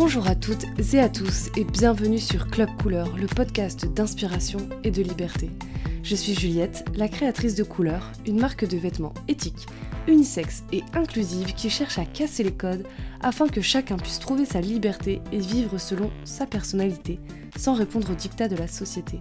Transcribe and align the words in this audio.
Bonjour 0.00 0.26
à 0.28 0.34
toutes 0.34 0.64
et 0.94 0.98
à 0.98 1.10
tous 1.10 1.50
et 1.58 1.64
bienvenue 1.64 2.18
sur 2.18 2.46
Club 2.46 2.70
Couleur, 2.82 3.14
le 3.18 3.26
podcast 3.26 3.84
d'inspiration 3.84 4.58
et 4.82 4.90
de 4.90 5.02
liberté. 5.02 5.50
Je 6.02 6.16
suis 6.16 6.32
Juliette, 6.32 6.86
la 6.94 7.06
créatrice 7.06 7.54
de 7.54 7.64
Couleur, 7.64 8.10
une 8.26 8.40
marque 8.40 8.66
de 8.66 8.78
vêtements 8.78 9.12
éthique, 9.28 9.66
unisexe 10.08 10.64
et 10.72 10.82
inclusive 10.94 11.52
qui 11.52 11.68
cherche 11.68 11.98
à 11.98 12.06
casser 12.06 12.42
les 12.42 12.54
codes 12.54 12.86
afin 13.20 13.46
que 13.46 13.60
chacun 13.60 13.98
puisse 13.98 14.18
trouver 14.18 14.46
sa 14.46 14.62
liberté 14.62 15.20
et 15.32 15.38
vivre 15.38 15.76
selon 15.76 16.10
sa 16.24 16.46
personnalité 16.46 17.20
sans 17.58 17.74
répondre 17.74 18.10
aux 18.10 18.16
dictats 18.16 18.48
de 18.48 18.56
la 18.56 18.68
société. 18.68 19.20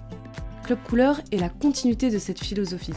Club 0.64 0.80
Couleur 0.88 1.20
est 1.34 1.40
la 1.40 1.50
continuité 1.50 2.10
de 2.10 2.20
cette 2.20 2.40
philosophie. 2.40 2.96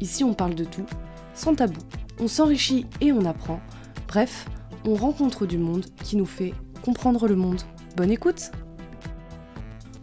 Ici 0.00 0.22
on 0.22 0.32
parle 0.32 0.54
de 0.54 0.64
tout, 0.64 0.86
sans 1.34 1.56
tabou. 1.56 1.80
On 2.20 2.28
s'enrichit 2.28 2.86
et 3.00 3.10
on 3.10 3.24
apprend. 3.24 3.60
Bref, 4.06 4.46
on 4.84 4.94
rencontre 4.94 5.44
du 5.44 5.58
monde 5.58 5.86
qui 6.04 6.16
nous 6.16 6.24
fait 6.24 6.54
comprendre 6.86 7.26
le 7.26 7.34
monde. 7.34 7.62
Bonne 7.96 8.12
écoute 8.12 8.52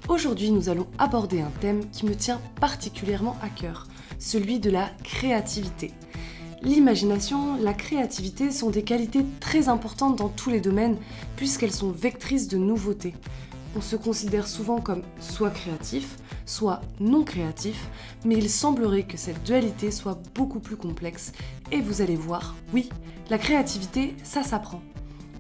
Aujourd'hui, 0.10 0.52
nous 0.52 0.68
allons 0.68 0.88
aborder 0.98 1.40
un 1.40 1.50
thème 1.62 1.90
qui 1.92 2.06
me 2.06 2.14
tient 2.14 2.42
particulièrement 2.60 3.38
à 3.42 3.48
cœur, 3.48 3.88
celui 4.20 4.60
de 4.60 4.70
la 4.70 4.90
créativité. 5.02 5.92
L'imagination, 6.62 7.56
la 7.56 7.74
créativité 7.74 8.52
sont 8.52 8.70
des 8.70 8.84
qualités 8.84 9.26
très 9.40 9.70
importantes 9.70 10.18
dans 10.18 10.28
tous 10.28 10.50
les 10.50 10.60
domaines 10.60 10.98
puisqu'elles 11.38 11.72
sont 11.72 11.92
vectrices 11.92 12.50
de 12.50 12.58
nouveautés. 12.58 13.14
On 13.78 13.82
se 13.82 13.96
considère 13.96 14.46
souvent 14.46 14.82
comme 14.82 15.04
soit 15.22 15.52
créatif, 15.52 16.18
soit 16.46 16.82
non 17.00 17.24
créatif, 17.24 17.88
mais 18.26 18.36
il 18.36 18.50
semblerait 18.50 19.04
que 19.04 19.16
cette 19.16 19.42
dualité 19.44 19.90
soit 19.90 20.20
beaucoup 20.36 20.60
plus 20.60 20.76
complexe 20.76 21.32
et 21.72 21.80
vous 21.80 22.02
allez 22.02 22.18
voir, 22.18 22.58
oui, 22.74 22.90
la 23.30 23.38
créativité, 23.38 24.16
ça 24.26 24.44
s'apprend. 24.44 24.82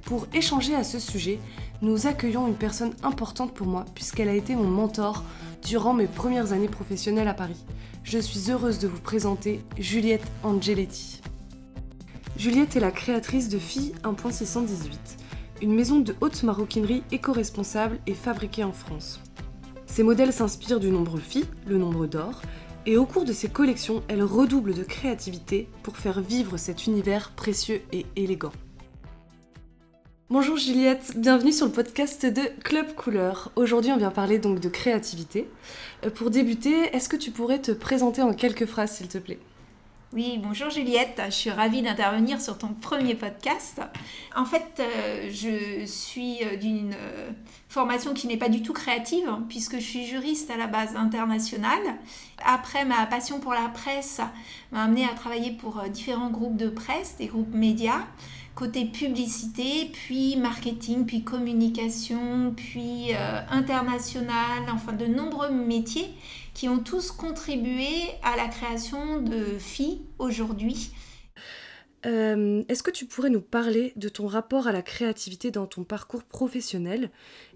Pour 0.06 0.28
échanger 0.34 0.76
à 0.76 0.84
ce 0.84 1.00
sujet, 1.00 1.40
nous 1.82 2.08
accueillons 2.08 2.48
une 2.48 2.56
personne 2.56 2.94
importante 3.04 3.54
pour 3.54 3.68
moi 3.68 3.86
puisqu'elle 3.96 4.30
a 4.30 4.36
été 4.36 4.56
mon 4.56 4.68
mentor 4.68 5.24
durant 5.64 5.94
mes 5.94 6.08
premières 6.08 6.52
années 6.52 6.68
professionnelles 6.68 7.28
à 7.28 7.34
Paris. 7.34 7.64
Je 8.04 8.20
suis 8.20 8.52
heureuse 8.52 8.80
de 8.80 8.88
vous 8.88 9.00
présenter 9.00 9.62
Juliette 9.78 10.30
Angeletti. 10.44 11.22
Juliette 12.36 12.76
est 12.76 12.82
la 12.82 12.92
créatrice 12.92 13.48
de 13.48 13.60
Filles 13.60 13.94
1.618, 14.04 14.98
une 15.62 15.74
maison 15.74 16.00
de 16.00 16.16
haute 16.20 16.44
maroquinerie 16.44 17.04
éco-responsable 17.12 18.00
et 18.06 18.14
fabriquée 18.14 18.64
en 18.64 18.74
France. 18.74 19.22
Ses 19.86 20.04
modèles 20.04 20.34
s'inspirent 20.34 20.80
du 20.80 20.90
nombre 20.90 21.20
Phi, 21.20 21.46
le 21.66 21.78
nombre 21.78 22.08
d'or, 22.08 22.42
et 22.86 22.98
au 22.98 23.06
cours 23.06 23.24
de 23.24 23.32
ses 23.32 23.48
collections, 23.48 24.04
elle 24.10 24.24
redouble 24.24 24.74
de 24.74 24.84
créativité 24.84 25.70
pour 25.84 25.96
faire 25.96 26.20
vivre 26.20 26.58
cet 26.58 26.88
univers 26.88 27.32
précieux 27.32 27.82
et 27.94 28.06
élégant. 28.18 28.52
Bonjour 30.34 30.58
Juliette, 30.58 31.14
bienvenue 31.16 31.52
sur 31.52 31.68
le 31.68 31.72
podcast 31.72 32.26
de 32.26 32.42
Club 32.64 32.96
Couleur. 32.96 33.52
Aujourd'hui 33.56 33.92
on 33.92 33.98
vient 33.98 34.10
parler 34.10 34.40
donc 34.40 34.60
de 34.60 34.68
créativité. 34.68 35.48
Euh, 36.04 36.10
pour 36.10 36.32
débuter, 36.32 36.74
est-ce 36.92 37.08
que 37.08 37.16
tu 37.16 37.30
pourrais 37.30 37.60
te 37.60 37.72
présenter 37.72 38.24
en 38.24 38.34
quelques 38.34 38.66
phrases 38.66 38.94
s'il 38.94 39.10
te 39.10 39.20
plaît? 39.20 39.38
Oui, 40.12 40.40
bonjour 40.44 40.72
Juliette, 40.72 41.22
je 41.28 41.36
suis 41.36 41.50
ravie 41.52 41.84
d'intervenir 41.84 42.42
sur 42.42 42.58
ton 42.58 42.70
premier 42.70 43.14
podcast. 43.14 43.80
En 44.36 44.46
fait, 44.46 44.80
euh, 44.80 45.30
je 45.30 45.86
suis 45.86 46.44
euh, 46.44 46.56
d'une 46.56 46.96
formation 47.70 48.16
qui 48.16 48.26
n'est 48.26 48.38
pas 48.38 48.50
du 48.50 48.64
tout 48.64 48.74
créative, 48.74 49.30
puisque 49.50 49.76
je 49.76 49.86
suis 49.86 50.08
juriste 50.08 50.50
à 50.50 50.58
la 50.58 50.66
base 50.66 50.96
internationale. 50.96 52.00
Après, 52.44 52.86
ma 52.86 53.06
passion 53.06 53.40
pour 53.40 53.54
la 53.54 53.70
presse 53.70 54.20
m'a 54.72 54.86
amené 54.86 55.06
à 55.06 55.14
travailler 55.14 55.52
pour 55.52 55.84
différents 55.90 56.32
groupes 56.32 56.58
de 56.58 56.70
presse, 56.70 57.18
des 57.20 57.28
groupes 57.28 57.54
médias 57.54 58.02
côté 58.56 58.86
publicité, 58.86 59.90
puis 59.92 60.36
marketing, 60.36 61.06
puis 61.06 61.24
communication, 61.24 62.54
puis 62.56 63.14
euh, 63.14 63.42
international, 63.50 64.64
enfin 64.72 64.94
de 64.94 65.06
nombreux 65.06 65.52
métiers 65.52 66.14
qui 66.54 66.70
ont 66.70 66.80
tous 66.80 67.12
contribué 67.12 67.90
à 68.22 68.36
la 68.36 68.48
création 68.48 69.22
de 69.22 69.58
filles 69.58 70.02
aujourd'hui. 70.20 70.92
Euh, 72.06 72.64
est-ce 72.68 72.84
que 72.84 72.92
tu 72.92 73.06
pourrais 73.06 73.30
nous 73.30 73.42
parler 73.42 73.94
de 73.96 74.10
ton 74.10 74.28
rapport 74.28 74.68
à 74.68 74.72
la 74.72 74.82
créativité 74.82 75.52
dans 75.52 75.68
ton 75.68 75.84
parcours 75.84 76.24
professionnel 76.24 77.10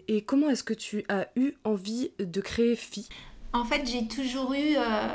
et 0.08 0.22
comment 0.22 0.50
est-ce 0.50 0.64
que 0.64 0.74
tu 0.74 1.04
as 1.10 1.28
eu 1.36 1.54
envie 1.66 2.12
de 2.18 2.42
créer 2.42 2.76
FI? 2.76 3.10
En 3.54 3.66
fait, 3.66 3.86
j'ai 3.86 4.08
toujours 4.08 4.54
eu 4.54 4.78
euh, 4.78 5.08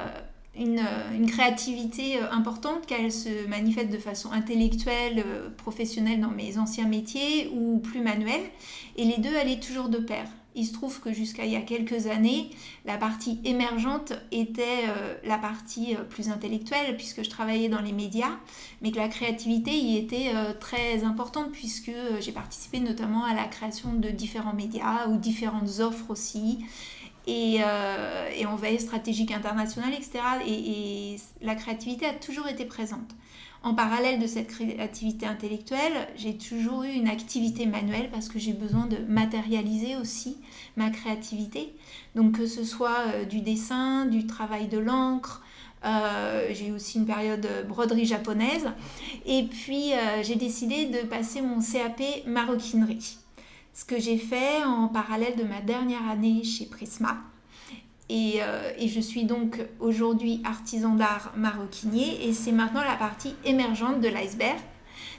une, 0.58 0.78
euh, 0.78 1.16
une, 1.16 1.30
créativité 1.30 2.18
euh, 2.18 2.30
importante, 2.30 2.86
qu'elle 2.86 3.10
se 3.10 3.46
manifeste 3.48 3.90
de 3.90 3.98
façon 3.98 4.32
intellectuelle, 4.32 5.24
euh, 5.26 5.48
professionnelle 5.50 6.20
dans 6.20 6.30
mes 6.30 6.58
anciens 6.58 6.86
métiers 6.86 7.50
ou 7.54 7.78
plus 7.78 8.00
manuelle. 8.00 8.42
Et 8.96 9.04
les 9.04 9.18
deux 9.18 9.34
allaient 9.36 9.60
toujours 9.60 9.88
de 9.88 9.98
pair. 9.98 10.26
Il 10.54 10.66
se 10.66 10.74
trouve 10.74 11.00
que 11.00 11.14
jusqu'à 11.14 11.46
il 11.46 11.52
y 11.52 11.56
a 11.56 11.62
quelques 11.62 12.08
années, 12.08 12.50
la 12.84 12.98
partie 12.98 13.40
émergente 13.42 14.12
était 14.32 14.84
la 15.24 15.38
partie 15.38 15.96
plus 16.10 16.28
intellectuelle 16.28 16.94
puisque 16.98 17.24
je 17.24 17.30
travaillais 17.30 17.70
dans 17.70 17.80
les 17.80 17.92
médias, 17.92 18.36
mais 18.82 18.90
que 18.90 18.98
la 18.98 19.08
créativité 19.08 19.70
y 19.70 19.96
était 19.96 20.30
très 20.60 21.04
importante 21.04 21.52
puisque 21.52 21.92
j'ai 22.20 22.32
participé 22.32 22.80
notamment 22.80 23.24
à 23.24 23.32
la 23.32 23.44
création 23.44 23.94
de 23.94 24.10
différents 24.10 24.52
médias 24.52 25.08
ou 25.08 25.16
différentes 25.16 25.80
offres 25.80 26.10
aussi 26.10 26.58
et, 27.26 27.58
euh, 27.64 28.28
et, 28.36 28.46
en 28.46 28.56
veille 28.56 28.80
stratégique 28.80 29.30
internationale, 29.32 29.92
etc. 29.92 30.20
Et, 30.46 31.16
la 31.40 31.54
créativité 31.54 32.06
a 32.06 32.14
toujours 32.14 32.48
été 32.48 32.64
présente. 32.64 33.14
En 33.64 33.74
parallèle 33.74 34.18
de 34.18 34.26
cette 34.26 34.48
créativité 34.48 35.24
intellectuelle, 35.24 36.08
j'ai 36.16 36.36
toujours 36.36 36.82
eu 36.82 36.90
une 36.90 37.08
activité 37.08 37.66
manuelle 37.66 38.10
parce 38.10 38.28
que 38.28 38.40
j'ai 38.40 38.52
besoin 38.52 38.86
de 38.86 38.96
matérialiser 39.08 39.96
aussi 39.96 40.36
ma 40.76 40.90
créativité. 40.90 41.72
Donc 42.16 42.38
que 42.38 42.46
ce 42.46 42.64
soit 42.64 42.98
euh, 43.14 43.24
du 43.24 43.40
dessin, 43.40 44.06
du 44.06 44.26
travail 44.26 44.66
de 44.66 44.78
l'encre, 44.78 45.42
euh, 45.84 46.48
j'ai 46.52 46.68
eu 46.68 46.72
aussi 46.72 46.98
une 46.98 47.06
période 47.06 47.46
broderie 47.68 48.04
japonaise. 48.04 48.68
Et 49.26 49.44
puis 49.44 49.92
euh, 49.92 50.22
j'ai 50.22 50.36
décidé 50.36 50.86
de 50.86 51.06
passer 51.06 51.40
mon 51.40 51.60
CAP 51.60 52.02
maroquinerie 52.26 53.18
ce 53.74 53.84
que 53.84 53.98
j'ai 53.98 54.18
fait 54.18 54.64
en 54.64 54.88
parallèle 54.88 55.36
de 55.36 55.44
ma 55.44 55.60
dernière 55.60 56.08
année 56.08 56.44
chez 56.44 56.66
Prisma. 56.66 57.18
Et, 58.08 58.42
euh, 58.42 58.72
et 58.78 58.88
je 58.88 59.00
suis 59.00 59.24
donc 59.24 59.58
aujourd'hui 59.80 60.42
artisan 60.44 60.94
d'art 60.94 61.32
maroquinier 61.36 62.28
et 62.28 62.32
c'est 62.32 62.52
maintenant 62.52 62.82
la 62.82 62.96
partie 62.96 63.34
émergente 63.44 64.00
de 64.00 64.08
l'iceberg, 64.08 64.58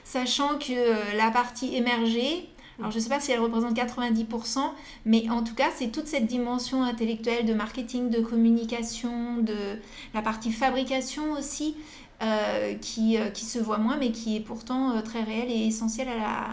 sachant 0.04 0.58
que 0.58 0.72
euh, 0.72 1.16
la 1.16 1.30
partie 1.30 1.74
émergée, 1.74 2.48
alors 2.78 2.92
je 2.92 2.98
ne 2.98 3.02
sais 3.02 3.08
pas 3.08 3.18
si 3.18 3.32
elle 3.32 3.40
représente 3.40 3.74
90%, 3.74 4.58
mais 5.06 5.28
en 5.28 5.42
tout 5.42 5.54
cas 5.54 5.70
c'est 5.74 5.88
toute 5.88 6.06
cette 6.06 6.26
dimension 6.26 6.84
intellectuelle 6.84 7.46
de 7.46 7.54
marketing, 7.54 8.10
de 8.10 8.20
communication, 8.20 9.38
de 9.38 9.80
la 10.12 10.22
partie 10.22 10.52
fabrication 10.52 11.32
aussi, 11.32 11.76
euh, 12.22 12.74
qui, 12.74 13.16
qui, 13.32 13.44
se 13.44 13.58
voit 13.58 13.78
moins 13.78 13.96
mais 13.96 14.12
qui 14.12 14.36
est 14.36 14.40
pourtant 14.40 15.02
très 15.02 15.24
réelle 15.24 15.50
et 15.50 15.66
essentielle 15.66 16.08
à 16.08 16.16
la, 16.16 16.46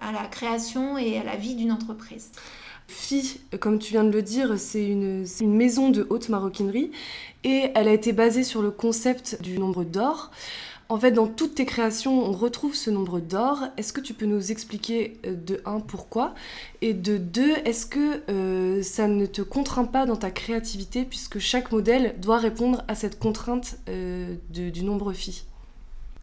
à 0.00 0.12
la 0.12 0.26
création 0.26 0.98
et 0.98 1.18
à 1.18 1.24
la 1.24 1.36
vie 1.36 1.54
d'une 1.54 1.72
entreprise. 1.72 2.30
Phi, 2.90 3.40
comme 3.60 3.78
tu 3.78 3.92
viens 3.92 4.02
de 4.02 4.10
le 4.10 4.22
dire, 4.22 4.58
c'est 4.58 4.84
une, 4.84 5.24
maison 5.42 5.90
de 5.90 6.06
haute 6.10 6.28
maroquinerie 6.28 6.90
et 7.44 7.70
elle 7.74 7.86
a 7.86 7.92
été 7.92 8.12
basée 8.12 8.42
sur 8.42 8.62
le 8.62 8.72
concept 8.72 9.40
du 9.40 9.58
nombre 9.58 9.84
d'or. 9.84 10.30
En 10.88 10.98
fait, 10.98 11.12
dans 11.12 11.28
toutes 11.28 11.54
tes 11.54 11.66
créations, 11.66 12.24
on 12.24 12.32
retrouve 12.32 12.74
ce 12.74 12.90
nombre 12.90 13.20
d'or. 13.20 13.62
Est-ce 13.76 13.92
que 13.92 14.00
tu 14.00 14.12
peux 14.12 14.26
nous 14.26 14.50
expliquer 14.50 15.18
euh, 15.24 15.36
de 15.36 15.62
un 15.64 15.78
pourquoi? 15.78 16.34
Et 16.82 16.94
de 16.94 17.16
deux, 17.16 17.52
est-ce 17.64 17.86
que 17.86 18.22
euh, 18.28 18.82
ça 18.82 19.06
ne 19.06 19.24
te 19.26 19.40
contraint 19.40 19.84
pas 19.84 20.04
dans 20.04 20.16
ta 20.16 20.32
créativité 20.32 21.04
puisque 21.04 21.38
chaque 21.38 21.70
modèle 21.70 22.16
doit 22.18 22.38
répondre 22.38 22.82
à 22.88 22.96
cette 22.96 23.20
contrainte 23.20 23.78
euh, 23.88 24.34
du 24.50 24.82
nombre 24.82 25.12
phi 25.12 25.44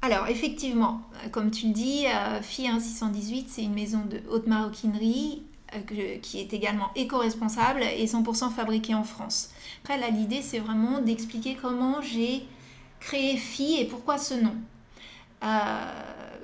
alors 0.01 0.27
effectivement, 0.27 1.01
euh, 1.25 1.29
comme 1.29 1.51
tu 1.51 1.67
le 1.67 1.73
dis, 1.73 2.05
euh, 2.07 2.41
FI 2.41 2.69
1618, 2.69 3.49
c'est 3.49 3.63
une 3.63 3.73
maison 3.73 4.01
de 4.05 4.21
haute 4.29 4.47
maroquinerie 4.47 5.43
euh, 5.73 6.17
qui 6.21 6.39
est 6.39 6.53
également 6.53 6.89
éco-responsable 6.95 7.81
et 7.81 8.05
100% 8.05 8.51
fabriquée 8.51 8.93
en 8.93 9.03
France. 9.03 9.49
Après 9.83 9.97
là, 9.97 10.09
l'idée 10.09 10.41
c'est 10.41 10.59
vraiment 10.59 11.01
d'expliquer 11.01 11.57
comment 11.59 12.01
j'ai 12.01 12.45
créé 12.99 13.37
FI 13.37 13.81
et 13.81 13.85
pourquoi 13.85 14.17
ce 14.17 14.35
nom. 14.35 14.55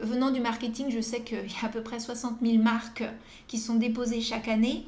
venant 0.02 0.32
du 0.32 0.42
marketing, 0.42 0.88
je 0.90 1.00
sais 1.00 1.22
qu'il 1.22 1.38
y 1.38 1.56
a 1.62 1.68
à 1.68 1.70
peu 1.70 1.82
près 1.82 2.00
60 2.00 2.40
000 2.42 2.62
marques 2.62 3.04
qui 3.48 3.58
sont 3.58 3.76
déposées 3.76 4.22
chaque 4.22 4.48
année 4.48 4.86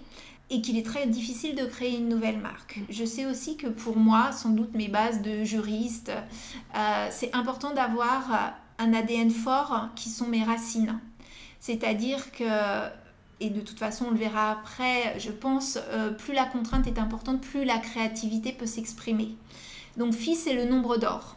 et 0.50 0.62
qu'il 0.62 0.78
est 0.78 0.86
très 0.86 1.07
difficile 1.07 1.56
de 1.56 1.66
créer 1.66 1.98
une 1.98 2.07
nouvelle 2.07 2.38
marque. 2.38 2.80
Je 2.89 3.04
sais 3.04 3.25
aussi 3.25 3.57
que 3.57 3.68
pour 3.68 3.98
moi, 3.98 4.31
sans 4.31 4.50
doute 4.50 4.74
mes 4.74 4.88
bases 4.88 5.22
de 5.22 5.44
juriste, 5.44 6.12
euh, 6.75 7.07
c'est 7.12 7.34
important 7.36 7.74
d'avoir 7.74 8.54
un 8.80 8.94
ADN 8.94 9.31
fort 9.31 9.89
qui 9.95 10.10
sont 10.10 10.27
mes 10.27 10.44
racines. 10.44 11.00
C'est-à-dire 11.60 12.31
que, 12.31 12.89
et 13.39 13.50
de 13.50 13.62
toute 13.62 13.80
façon 13.80 14.06
on 14.10 14.12
le 14.12 14.18
verra 14.18 14.51
après, 14.51 15.19
je 15.19 15.31
pense, 15.31 15.80
euh, 15.89 16.12
plus 16.12 16.33
la 16.33 16.45
contrainte 16.45 16.88
est 16.88 17.00
importante, 17.00 17.42
plus 17.42 17.66
la 17.66 17.77
créativité 17.77 18.51
peut 18.51 18.66
s'exprimer. 18.66 19.36
Donc 19.98 20.13
phi, 20.13 20.36
c'est 20.36 20.54
le 20.54 20.66
nombre 20.66 20.98
d'or. 20.98 21.36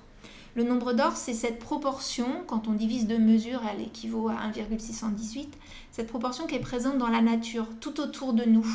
Le 0.55 0.64
nombre 0.64 0.93
d'or, 0.93 1.12
c'est 1.14 1.35
cette 1.35 1.61
proportion, 1.61 2.26
quand 2.49 2.67
on 2.67 2.73
divise 2.73 3.06
deux 3.06 3.19
mesures, 3.19 3.62
elle 3.73 3.81
équivaut 3.81 4.29
à 4.29 4.35
1,618, 4.49 5.56
cette 5.93 6.08
proportion 6.08 6.46
qui 6.46 6.56
est 6.56 6.61
présente 6.61 6.99
dans 6.99 7.08
la 7.08 7.20
nature, 7.20 7.67
tout 7.81 8.00
autour 8.00 8.32
de 8.32 8.44
nous. 8.44 8.67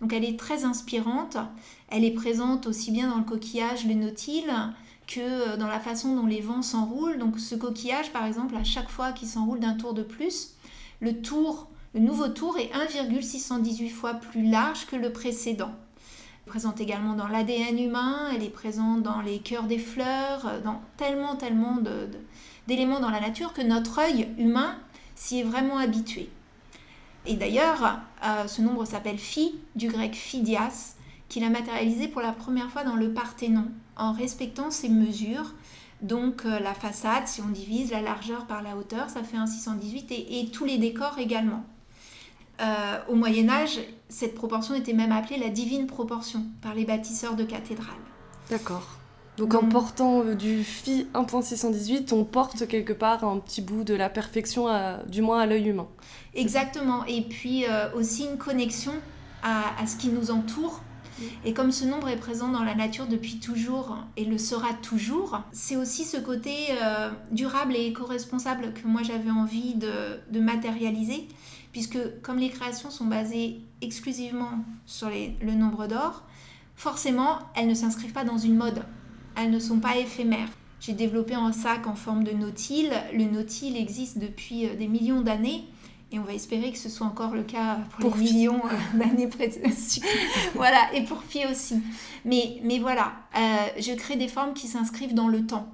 Donc 0.00 0.12
elle 0.12 0.24
est 0.24 0.38
très 0.38 0.64
inspirante, 0.64 1.36
elle 1.88 2.04
est 2.04 2.12
présente 2.12 2.66
aussi 2.66 2.92
bien 2.92 3.08
dans 3.08 3.18
le 3.18 3.24
coquillage, 3.24 3.84
le 3.84 3.94
nautile, 3.94 4.52
que 5.06 5.20
euh, 5.20 5.56
dans 5.56 5.66
la 5.66 5.80
façon 5.80 6.14
dont 6.16 6.26
les 6.26 6.40
vents 6.40 6.62
s'enroulent. 6.62 7.18
Donc 7.18 7.38
ce 7.38 7.54
coquillage, 7.54 8.12
par 8.12 8.24
exemple, 8.24 8.56
à 8.56 8.64
chaque 8.64 8.88
fois 8.88 9.12
qu'il 9.12 9.28
s'enroule 9.28 9.60
d'un 9.60 9.74
tour 9.74 9.94
de 9.94 10.02
plus, 10.02 10.54
le 11.00 11.20
tour, 11.20 11.68
le 11.94 12.00
nouveau 12.00 12.28
tour 12.28 12.58
est 12.58 12.70
1,618 12.72 13.90
fois 13.90 14.14
plus 14.14 14.48
large 14.48 14.86
que 14.86 14.96
le 14.96 15.12
précédent. 15.12 15.72
Elle 16.46 16.48
est 16.48 16.50
présente 16.50 16.80
également 16.80 17.14
dans 17.14 17.28
l'ADN 17.28 17.78
humain, 17.78 18.30
elle 18.34 18.42
est 18.42 18.50
présente 18.50 19.02
dans 19.02 19.20
les 19.20 19.38
cœurs 19.38 19.64
des 19.64 19.78
fleurs, 19.78 20.46
euh, 20.46 20.60
dans 20.60 20.80
tellement, 20.96 21.36
tellement 21.36 21.78
d'éléments 22.66 23.00
dans 23.00 23.10
la 23.10 23.20
nature 23.20 23.52
que 23.52 23.62
notre 23.62 23.98
œil 23.98 24.28
humain 24.38 24.76
s'y 25.14 25.40
est 25.40 25.44
vraiment 25.44 25.78
habitué. 25.78 26.30
Et 27.26 27.36
d'ailleurs, 27.36 28.00
euh, 28.22 28.46
ce 28.46 28.60
nombre 28.60 28.84
s'appelle 28.84 29.18
phi, 29.18 29.54
du 29.76 29.88
grec 29.88 30.14
phidias, 30.14 30.96
qu'il 31.28 31.44
a 31.44 31.48
matérialisé 31.48 32.08
pour 32.08 32.20
la 32.20 32.32
première 32.32 32.70
fois 32.70 32.84
dans 32.84 32.96
le 32.96 33.12
Parthénon, 33.12 33.66
en 33.96 34.12
respectant 34.12 34.70
ses 34.70 34.88
mesures. 34.88 35.54
Donc 36.02 36.44
euh, 36.44 36.58
la 36.58 36.74
façade, 36.74 37.26
si 37.26 37.40
on 37.40 37.48
divise 37.48 37.90
la 37.90 38.02
largeur 38.02 38.46
par 38.46 38.62
la 38.62 38.76
hauteur, 38.76 39.08
ça 39.08 39.22
fait 39.22 39.36
un 39.36 39.46
618 39.46 40.12
et, 40.12 40.50
tous 40.52 40.64
les 40.64 40.78
décors 40.78 41.18
également. 41.18 41.64
Euh, 42.60 42.98
au 43.08 43.14
Moyen 43.14 43.48
Âge, 43.48 43.80
cette 44.08 44.34
proportion 44.34 44.74
était 44.74 44.92
même 44.92 45.12
appelée 45.12 45.38
la 45.38 45.48
divine 45.48 45.86
proportion 45.86 46.44
par 46.62 46.74
les 46.74 46.84
bâtisseurs 46.84 47.34
de 47.34 47.44
cathédrales. 47.44 47.94
D'accord. 48.50 48.98
Donc, 49.36 49.54
en 49.54 49.66
portant 49.68 50.20
euh, 50.20 50.34
du 50.34 50.62
phi 50.62 51.08
1.618, 51.14 52.14
on 52.14 52.24
porte 52.24 52.68
quelque 52.68 52.92
part 52.92 53.24
un 53.24 53.38
petit 53.38 53.62
bout 53.62 53.82
de 53.82 53.94
la 53.94 54.08
perfection, 54.08 54.68
du 55.08 55.22
moins 55.22 55.40
à 55.40 55.46
l'œil 55.46 55.68
humain. 55.68 55.88
Exactement. 56.34 57.04
Et 57.06 57.22
puis 57.22 57.64
aussi 57.94 58.26
une 58.26 58.38
connexion 58.38 58.92
à, 59.42 59.86
ce 59.86 59.96
qui 59.96 60.08
nous 60.08 60.30
entoure 60.30 60.80
et 61.44 61.52
comme 61.52 61.72
ce 61.72 61.84
nombre 61.84 62.08
est 62.08 62.16
présent 62.16 62.48
dans 62.48 62.62
la 62.64 62.74
nature 62.74 63.06
depuis 63.06 63.38
toujours 63.38 63.98
et 64.16 64.24
le 64.24 64.38
sera 64.38 64.72
toujours, 64.74 65.40
c'est 65.52 65.76
aussi 65.76 66.04
ce 66.04 66.16
côté 66.16 66.54
euh, 66.82 67.10
durable 67.30 67.74
et 67.76 67.86
éco-responsable 67.86 68.72
que 68.72 68.86
moi 68.86 69.02
j'avais 69.02 69.30
envie 69.30 69.74
de, 69.74 70.40
matérialiser, 70.40 71.28
puisque 71.72 71.98
comme 72.22 72.38
les 72.38 72.50
créations 72.50 72.90
sont 72.90 73.06
basées 73.06 73.60
exclusivement 73.80 74.64
sur 74.86 75.10
le 75.10 75.52
nombre 75.52 75.86
d'or, 75.86 76.24
forcément 76.74 77.38
elles 77.54 77.68
ne 77.68 77.74
s'inscrivent 77.74 78.12
pas 78.12 78.24
dans 78.24 78.38
une 78.38 78.56
mode, 78.56 78.82
elles 79.36 79.50
ne 79.50 79.58
sont 79.58 79.78
pas 79.78 79.96
éphémères. 79.96 80.50
J'ai 80.80 80.92
développé 80.92 81.34
un 81.34 81.52
sac 81.52 81.86
en 81.86 81.94
forme 81.94 82.24
de 82.24 82.32
nautile. 82.32 82.92
Le 83.14 83.24
nautile 83.24 83.76
existe 83.76 84.18
depuis 84.18 84.66
euh, 84.66 84.74
des 84.76 84.86
millions 84.86 85.22
d'années 85.22 85.64
et 86.14 86.18
on 86.18 86.22
va 86.22 86.32
espérer 86.32 86.70
que 86.70 86.78
ce 86.78 86.88
soit 86.88 87.06
encore 87.06 87.34
le 87.34 87.42
cas 87.42 87.78
pour, 87.98 88.16
les 88.16 88.22
millions 88.22 88.62
euh, 88.64 88.98
d'années 88.98 89.28
voilà, 90.54 90.94
et 90.94 91.02
pour 91.02 91.22
filles 91.22 91.46
aussi. 91.50 91.76
Mais, 92.24 92.60
mais 92.62 92.78
voilà, 92.78 93.12
euh, 93.36 93.40
je 93.78 93.92
crée 93.94 94.16
des 94.16 94.28
formes 94.28 94.54
qui 94.54 94.68
s'inscrivent 94.68 95.14
dans 95.14 95.28
le 95.28 95.44
temps. 95.44 95.68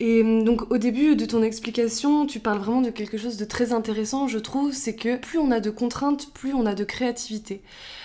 Et 0.00 0.22
euh, 0.22 0.42
donc 0.42 0.70
au 0.72 0.78
début 0.78 1.14
de 1.14 1.26
ton 1.26 1.42
explication, 1.42 2.26
tu 2.26 2.40
parles 2.40 2.58
vraiment 2.58 2.80
de 2.80 2.90
quelque 2.90 3.18
chose 3.18 3.36
de 3.36 3.44
très 3.44 3.72
intéressant, 3.72 4.26
je 4.26 4.38
trouve, 4.38 4.72
c'est 4.72 4.96
que 4.96 5.16
plus 5.16 5.38
on 5.38 5.52
a 5.52 5.60
de 5.60 5.70
contraintes, 5.70 6.32
plus 6.32 6.54
on 6.54 6.66
a 6.66 6.74
de 6.74 6.84
créativité. 6.84 7.62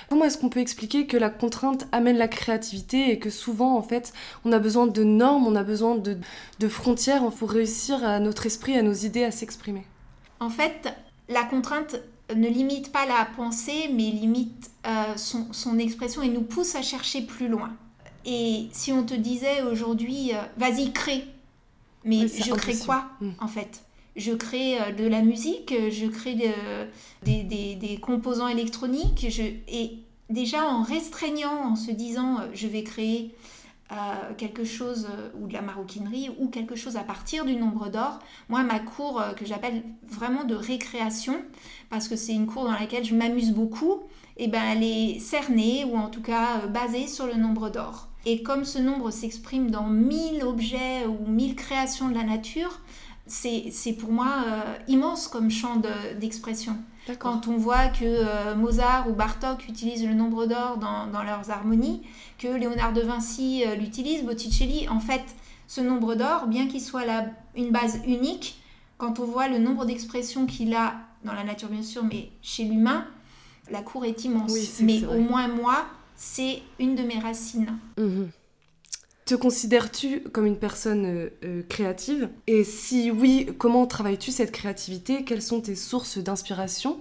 Comment 0.09 0.25
est-ce 0.25 0.37
qu'on 0.37 0.49
peut 0.49 0.59
expliquer 0.59 1.07
que 1.07 1.17
la 1.17 1.31
contrainte 1.31 1.87
amène 1.91 2.17
la 2.17 2.27
créativité 2.27 3.09
et 3.09 3.17
que 3.17 3.31
souvent, 3.31 3.75
en 3.75 3.81
fait, 3.81 4.13
on 4.45 4.51
a 4.51 4.59
besoin 4.59 4.85
de 4.85 5.03
normes, 5.03 5.47
on 5.47 5.55
a 5.55 5.63
besoin 5.63 5.95
de, 5.95 6.17
de 6.59 6.67
frontières 6.67 7.27
pour 7.31 7.49
réussir 7.49 8.03
à 8.03 8.19
notre 8.19 8.45
esprit, 8.45 8.77
à 8.77 8.83
nos 8.83 8.93
idées 8.93 9.23
à 9.23 9.31
s'exprimer? 9.31 9.87
En 10.39 10.49
fait, 10.49 10.93
la 11.33 11.43
contrainte 11.43 11.97
ne 12.33 12.47
limite 12.47 12.91
pas 12.91 13.05
la 13.05 13.25
pensée, 13.25 13.89
mais 13.91 14.09
limite 14.09 14.71
euh, 14.87 15.15
son, 15.17 15.79
expression 15.79 16.21
et 16.21 16.29
nous 16.29 16.41
pousse 16.41 16.75
à 16.75 16.81
chercher 16.81 17.21
plus 17.21 17.47
loin. 17.47 17.71
Et 18.25 18.67
si 18.71 18.93
on 18.93 19.03
te 19.03 19.13
disait 19.13 19.61
aujourd'hui, 19.63 20.31
euh, 20.33 20.41
vas-y, 20.57 20.93
crée, 20.93 21.25
mais 22.05 22.27
je 22.27 22.53
crée 22.53 22.77
quoi 22.77 23.09
hmm. 23.19 23.31
en 23.39 23.47
fait? 23.47 23.83
Je 24.15 24.31
crée 24.31 24.79
euh, 24.79 24.91
de 24.91 25.05
la 25.05 25.21
musique, 25.21 25.73
je 25.89 26.05
crée 26.07 26.35
des, 27.23 27.99
composants 28.01 28.47
électroniques, 28.47 29.25
et 29.67 29.97
déjà 30.29 30.65
en 30.65 30.83
restreignant, 30.83 31.71
en 31.71 31.75
se 31.75 31.91
disant, 31.91 32.37
je 32.53 32.67
vais 32.67 32.83
créer 32.83 33.35
quelque 34.37 34.63
chose 34.63 35.07
euh, 35.11 35.29
ou 35.39 35.47
de 35.47 35.53
la 35.53 35.61
maroquinerie 35.61 36.29
ou 36.39 36.47
quelque 36.47 36.75
chose 36.75 36.97
à 36.97 37.03
partir 37.03 37.45
du 37.45 37.55
nombre 37.55 37.89
d'or. 37.89 38.19
Moi, 38.49 38.63
ma 38.63 38.79
cour 38.79 39.21
euh, 39.21 39.33
que 39.33 39.45
j'appelle 39.45 39.83
vraiment 40.07 40.43
de 40.43 40.55
récréation, 40.55 41.35
parce 41.89 42.07
que 42.07 42.15
c'est 42.15 42.33
une 42.33 42.47
cour 42.47 42.65
dans 42.65 42.71
laquelle 42.71 43.05
je 43.05 43.15
m'amuse 43.15 43.51
beaucoup, 43.51 44.01
et 44.37 44.45
eh 44.45 44.47
ben 44.47 44.63
elle 44.63 44.83
est 44.83 45.19
cernée 45.19 45.85
ou 45.85 45.95
en 45.95 46.09
tout 46.09 46.21
cas 46.21 46.61
euh, 46.63 46.67
basée 46.67 47.07
sur 47.07 47.27
le 47.27 47.35
nombre 47.35 47.69
d'or. 47.69 48.07
Et 48.25 48.41
comme 48.41 48.63
ce 48.63 48.79
nombre 48.79 49.11
s'exprime 49.11 49.69
dans 49.69 49.87
mille 49.87 50.43
objets 50.43 51.05
ou 51.05 51.27
mille 51.27 51.55
créations 51.55 52.09
de 52.09 52.15
la 52.15 52.23
nature, 52.23 52.79
c'est 53.25 53.93
pour 53.99 54.11
moi 54.11 54.29
immense 54.87 55.27
comme 55.27 55.49
champ 55.49 55.81
d'expression. 56.19 56.75
Quand 57.19 57.47
on 57.47 57.57
voit 57.57 57.87
que 57.87 58.53
Mozart 58.55 59.09
ou 59.09 59.13
Bartok 59.13 59.67
utilisent 59.67 60.05
le 60.05 60.13
nombre 60.13 60.45
d'or 60.45 60.77
dans, 60.77 61.07
dans, 61.07 61.23
leurs 61.23 61.49
harmonies, 61.49 62.01
que 62.43 62.47
Léonard 62.47 62.93
de 62.93 63.01
Vinci 63.01 63.63
euh, 63.65 63.75
l'utilise, 63.75 64.23
Botticelli. 64.23 64.87
En 64.89 64.99
fait, 64.99 65.23
ce 65.67 65.81
nombre 65.81 66.15
d'or, 66.15 66.47
bien 66.47 66.67
qu'il 66.67 66.81
soit 66.81 67.03
une 67.55 67.71
base 67.71 68.01
unique, 68.05 68.61
quand 68.97 69.19
on 69.19 69.25
voit 69.25 69.47
le 69.47 69.59
nombre 69.59 69.85
d'expressions 69.85 70.45
qu'il 70.45 70.73
a 70.75 70.95
dans 71.23 71.33
la 71.33 71.43
nature, 71.43 71.69
bien 71.69 71.83
sûr, 71.83 72.03
mais 72.03 72.29
chez 72.41 72.65
l'humain, 72.65 73.07
la 73.71 73.81
cour 73.81 74.05
est 74.05 74.25
immense. 74.25 74.53
mais 74.81 75.05
au 75.05 75.19
moins 75.19 75.47
moi, 75.47 75.85
c'est 76.15 76.61
une 76.79 76.95
de 76.95 77.03
mes 77.03 77.19
racines. 77.19 77.77
Mhm. 77.97 78.29
Te 79.25 79.35
considères-tu 79.35 80.19
comme 80.19 80.45
une 80.45 80.57
personne 80.57 81.05
euh, 81.05 81.29
euh, 81.45 81.63
créative? 81.69 82.29
Et 82.47 82.65
si 82.65 83.09
oui, 83.09 83.47
comment 83.57 83.87
travailles-tu 83.87 84.31
cette 84.31 84.51
créativité? 84.51 85.23
Quelles 85.23 85.41
sont 85.41 85.61
tes 85.61 85.75
sources 85.75 86.17
d'inspiration? 86.17 86.99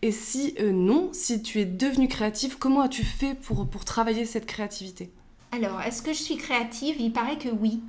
Et 0.00 0.10
si 0.10 0.54
euh, 0.60 0.72
non, 0.72 1.10
si 1.12 1.42
tu 1.42 1.60
es 1.60 1.66
devenue 1.66 2.08
créative, 2.08 2.56
comment 2.58 2.80
as-tu 2.80 3.04
fait 3.04 3.34
pour, 3.34 3.68
pour 3.68 3.84
travailler 3.84 4.24
cette 4.24 4.46
créativité? 4.46 5.12
Alors, 5.52 5.82
est-ce 5.82 6.00
que 6.00 6.14
je 6.14 6.22
suis 6.22 6.36
créative? 6.36 6.96
Il 7.00 7.12
paraît 7.12 7.36
que 7.36 7.50
oui, 7.50 7.82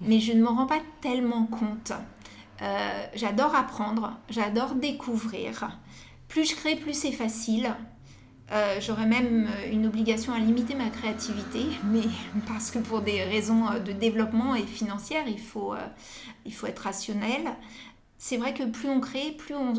mais 0.00 0.18
je 0.18 0.32
ne 0.32 0.42
m'en 0.42 0.56
rends 0.56 0.66
pas 0.66 0.80
tellement 1.00 1.46
compte. 1.46 1.92
j'adore 3.14 3.54
apprendre, 3.54 4.18
j'adore 4.28 4.74
découvrir. 4.74 5.78
Plus 6.26 6.50
je 6.50 6.56
crée, 6.56 6.76
plus 6.76 6.94
c'est 6.94 7.12
facile. 7.12 7.74
Euh, 8.52 8.80
j'aurais 8.80 9.06
même 9.06 9.46
euh, 9.48 9.72
une 9.72 9.86
obligation 9.86 10.32
à 10.32 10.38
limiter 10.38 10.74
ma 10.74 10.90
créativité, 10.90 11.66
mais 11.84 12.02
parce 12.48 12.70
que 12.70 12.78
pour 12.78 13.00
des 13.00 13.22
raisons 13.22 13.68
euh, 13.70 13.78
de 13.78 13.92
développement 13.92 14.54
et 14.54 14.62
financières, 14.62 15.28
il 15.28 15.38
faut, 15.38 15.74
il 16.44 16.52
faut 16.52 16.66
être 16.66 16.80
rationnel. 16.80 17.42
C'est 18.18 18.36
vrai 18.36 18.52
que 18.52 18.64
plus 18.64 18.88
on 18.88 19.00
crée, 19.00 19.32
plus, 19.38 19.54
on, 19.54 19.72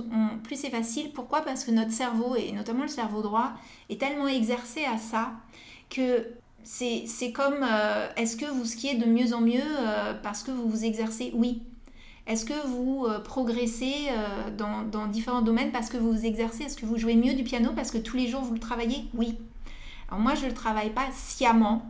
plus 0.43 0.55
c'est 0.55 0.69
facile. 0.69 1.11
Pourquoi? 1.11 1.41
Parce 1.41 1.63
que 1.63 1.71
notre 1.71 1.91
cerveau, 1.91 2.35
et 2.35 2.51
notamment 2.53 2.83
le 2.83 2.87
cerveau 2.87 3.21
droit, 3.21 3.53
est 3.89 3.99
tellement 3.99 4.27
exercé 4.27 4.85
à 4.85 4.97
ça 4.97 5.33
que 5.89 6.27
c'est 6.63 7.31
comme 7.33 7.63
est-ce 8.15 8.37
que 8.37 8.45
vous 8.45 8.65
skiez 8.65 8.95
de 8.95 9.05
mieux 9.05 9.33
en 9.33 9.41
mieux 9.41 9.61
parce 10.23 10.41
que 10.41 10.49
vous 10.49 10.67
vous 10.67 10.85
exercez? 10.85 11.31
Oui. 11.35 11.61
Est-ce 12.27 12.45
que 12.45 12.67
vous 12.67 13.05
euh, 13.07 13.19
progressez 13.19 14.09
euh, 14.09 14.51
dans, 14.55 15.07
différents 15.07 15.41
domaines 15.41 15.71
parce 15.71 15.89
que 15.89 15.97
vous 15.97 16.11
vous 16.11 16.25
exercez? 16.25 16.63
Est-ce 16.63 16.77
que 16.77 16.85
vous 16.85 16.97
jouez 16.97 17.15
mieux 17.15 17.33
du 17.33 17.43
piano 17.43 17.71
parce 17.75 17.91
que 17.91 17.97
tous 17.97 18.15
les 18.15 18.27
jours 18.27 18.41
vous 18.41 18.53
le 18.53 18.59
travaillez? 18.59 19.05
Oui. 19.13 19.37
Alors 20.07 20.21
moi 20.21 20.35
je 20.35 20.43
ne 20.43 20.49
le 20.49 20.53
travaille 20.53 20.91
pas 20.91 21.07
sciemment, 21.13 21.83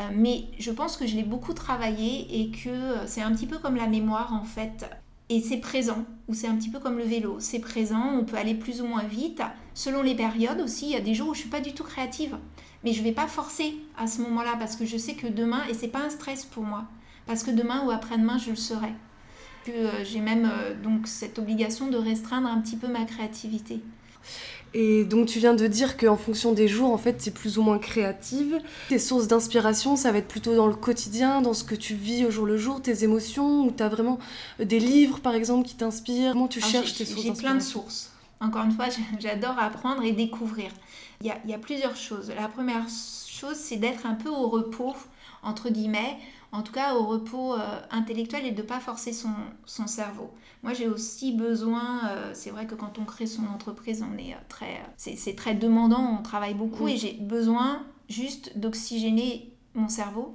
euh, 0.00 0.08
mais 0.14 0.44
je 0.58 0.70
pense 0.70 0.96
que 0.96 1.06
je 1.06 1.16
l'ai 1.16 1.22
beaucoup 1.22 1.52
travaillé 1.52 2.40
et 2.40 2.50
que 2.50 3.06
c'est 3.06 3.20
un 3.20 3.32
petit 3.32 3.46
peu 3.46 3.58
comme 3.58 3.76
la 3.76 3.86
mémoire 3.86 4.32
en 4.32 4.44
fait. 4.44 4.88
Et 5.30 5.42
c'est 5.42 5.58
présent, 5.58 6.06
ou 6.26 6.32
c'est 6.32 6.46
un 6.46 6.56
petit 6.56 6.70
peu 6.70 6.78
comme 6.78 6.96
le 6.96 7.04
vélo, 7.04 7.36
c'est 7.38 7.58
présent, 7.58 8.14
on 8.14 8.24
peut 8.24 8.38
aller 8.38 8.54
plus 8.54 8.80
ou 8.80 8.86
moins 8.86 9.02
vite, 9.02 9.42
selon 9.74 10.00
les 10.00 10.14
périodes 10.14 10.58
aussi, 10.58 10.86
il 10.86 10.92
y 10.92 10.96
a 10.96 11.02
des 11.02 11.12
jours 11.12 11.28
où 11.28 11.34
je 11.34 11.40
suis 11.40 11.50
pas 11.50 11.60
du 11.60 11.74
tout 11.74 11.84
créative, 11.84 12.38
mais 12.82 12.94
je 12.94 13.00
ne 13.00 13.04
vais 13.04 13.12
pas 13.12 13.26
forcer 13.26 13.76
à 13.98 14.06
ce 14.06 14.22
moment-là 14.22 14.56
parce 14.58 14.74
que 14.74 14.86
je 14.86 14.96
sais 14.96 15.12
que 15.12 15.26
demain, 15.26 15.60
et 15.68 15.74
c'est 15.74 15.88
pas 15.88 16.00
un 16.00 16.08
stress 16.08 16.46
pour 16.46 16.62
moi, 16.62 16.84
parce 17.26 17.42
que 17.42 17.50
demain 17.50 17.84
ou 17.84 17.90
après-demain 17.90 18.38
je 18.38 18.48
le 18.48 18.56
serai. 18.56 18.94
Euh, 19.68 20.04
j'ai 20.04 20.20
même 20.20 20.50
euh, 20.50 20.74
donc 20.74 21.06
cette 21.06 21.38
obligation 21.38 21.88
de 21.88 21.96
restreindre 21.96 22.48
un 22.48 22.60
petit 22.60 22.76
peu 22.76 22.88
ma 22.88 23.04
créativité. 23.04 23.80
Et 24.74 25.04
donc 25.04 25.26
tu 25.26 25.38
viens 25.38 25.54
de 25.54 25.66
dire 25.66 25.96
qu'en 25.96 26.16
fonction 26.16 26.52
des 26.52 26.68
jours, 26.68 26.92
en 26.92 26.98
fait, 26.98 27.16
tu 27.16 27.28
es 27.30 27.32
plus 27.32 27.58
ou 27.58 27.62
moins 27.62 27.78
créative. 27.78 28.58
Tes 28.88 28.98
sources 28.98 29.26
d'inspiration, 29.26 29.96
ça 29.96 30.12
va 30.12 30.18
être 30.18 30.28
plutôt 30.28 30.54
dans 30.54 30.66
le 30.66 30.74
quotidien, 30.74 31.40
dans 31.40 31.54
ce 31.54 31.64
que 31.64 31.74
tu 31.74 31.94
vis 31.94 32.26
au 32.26 32.30
jour 32.30 32.44
le 32.44 32.58
jour, 32.58 32.82
tes 32.82 33.04
émotions, 33.04 33.62
ou 33.64 33.70
tu 33.70 33.82
as 33.82 33.88
vraiment 33.88 34.18
euh, 34.60 34.64
des 34.64 34.78
livres, 34.78 35.20
par 35.20 35.34
exemple, 35.34 35.66
qui 35.66 35.76
t'inspirent? 35.76 36.32
Comment 36.32 36.48
tu 36.48 36.60
cherches 36.60 36.94
tes 36.94 37.06
sources 37.06 37.22
J'ai 37.22 37.32
plein 37.32 37.54
de 37.54 37.60
sources. 37.60 38.12
Encore 38.40 38.64
une 38.64 38.72
fois, 38.72 38.86
j'adore 39.18 39.58
apprendre 39.58 40.02
et 40.02 40.12
découvrir. 40.12 40.70
Il 41.22 41.26
y 41.26 41.30
a, 41.30 41.38
il 41.44 41.50
y 41.50 41.54
a 41.54 41.58
plusieurs 41.58 41.96
choses. 41.96 42.30
La 42.36 42.48
première 42.48 42.86
chose, 42.88 43.56
c'est 43.56 43.76
d'être 43.76 44.04
un 44.04 44.14
peu 44.14 44.28
au 44.28 44.48
repos, 44.48 44.94
entre 45.42 45.70
guillemets, 45.70 46.18
en 46.52 46.62
tout 46.62 46.72
cas 46.72 46.94
au 46.94 47.04
repos 47.04 47.54
euh, 47.54 47.58
intellectuel 47.90 48.46
et 48.46 48.52
de 48.52 48.62
ne 48.62 48.66
pas 48.66 48.80
forcer 48.80 49.12
son, 49.12 49.32
son 49.64 49.86
cerveau. 49.86 50.30
Moi 50.62 50.72
j'ai 50.72 50.88
aussi 50.88 51.32
besoin, 51.32 52.08
euh, 52.08 52.30
c'est 52.34 52.50
vrai 52.50 52.66
que 52.66 52.74
quand 52.74 52.98
on 52.98 53.04
crée 53.04 53.26
son 53.26 53.46
entreprise, 53.46 54.02
on 54.02 54.18
est 54.18 54.36
très, 54.48 54.82
c'est 54.96 55.36
très 55.36 55.54
demandant, 55.54 56.18
on 56.18 56.22
travaille 56.22 56.54
beaucoup 56.54 56.88
et 56.88 56.96
j'ai 56.96 57.12
besoin 57.12 57.82
juste 58.08 58.58
d'oxygéner 58.58 59.52
mon 59.74 59.88
cerveau 59.88 60.34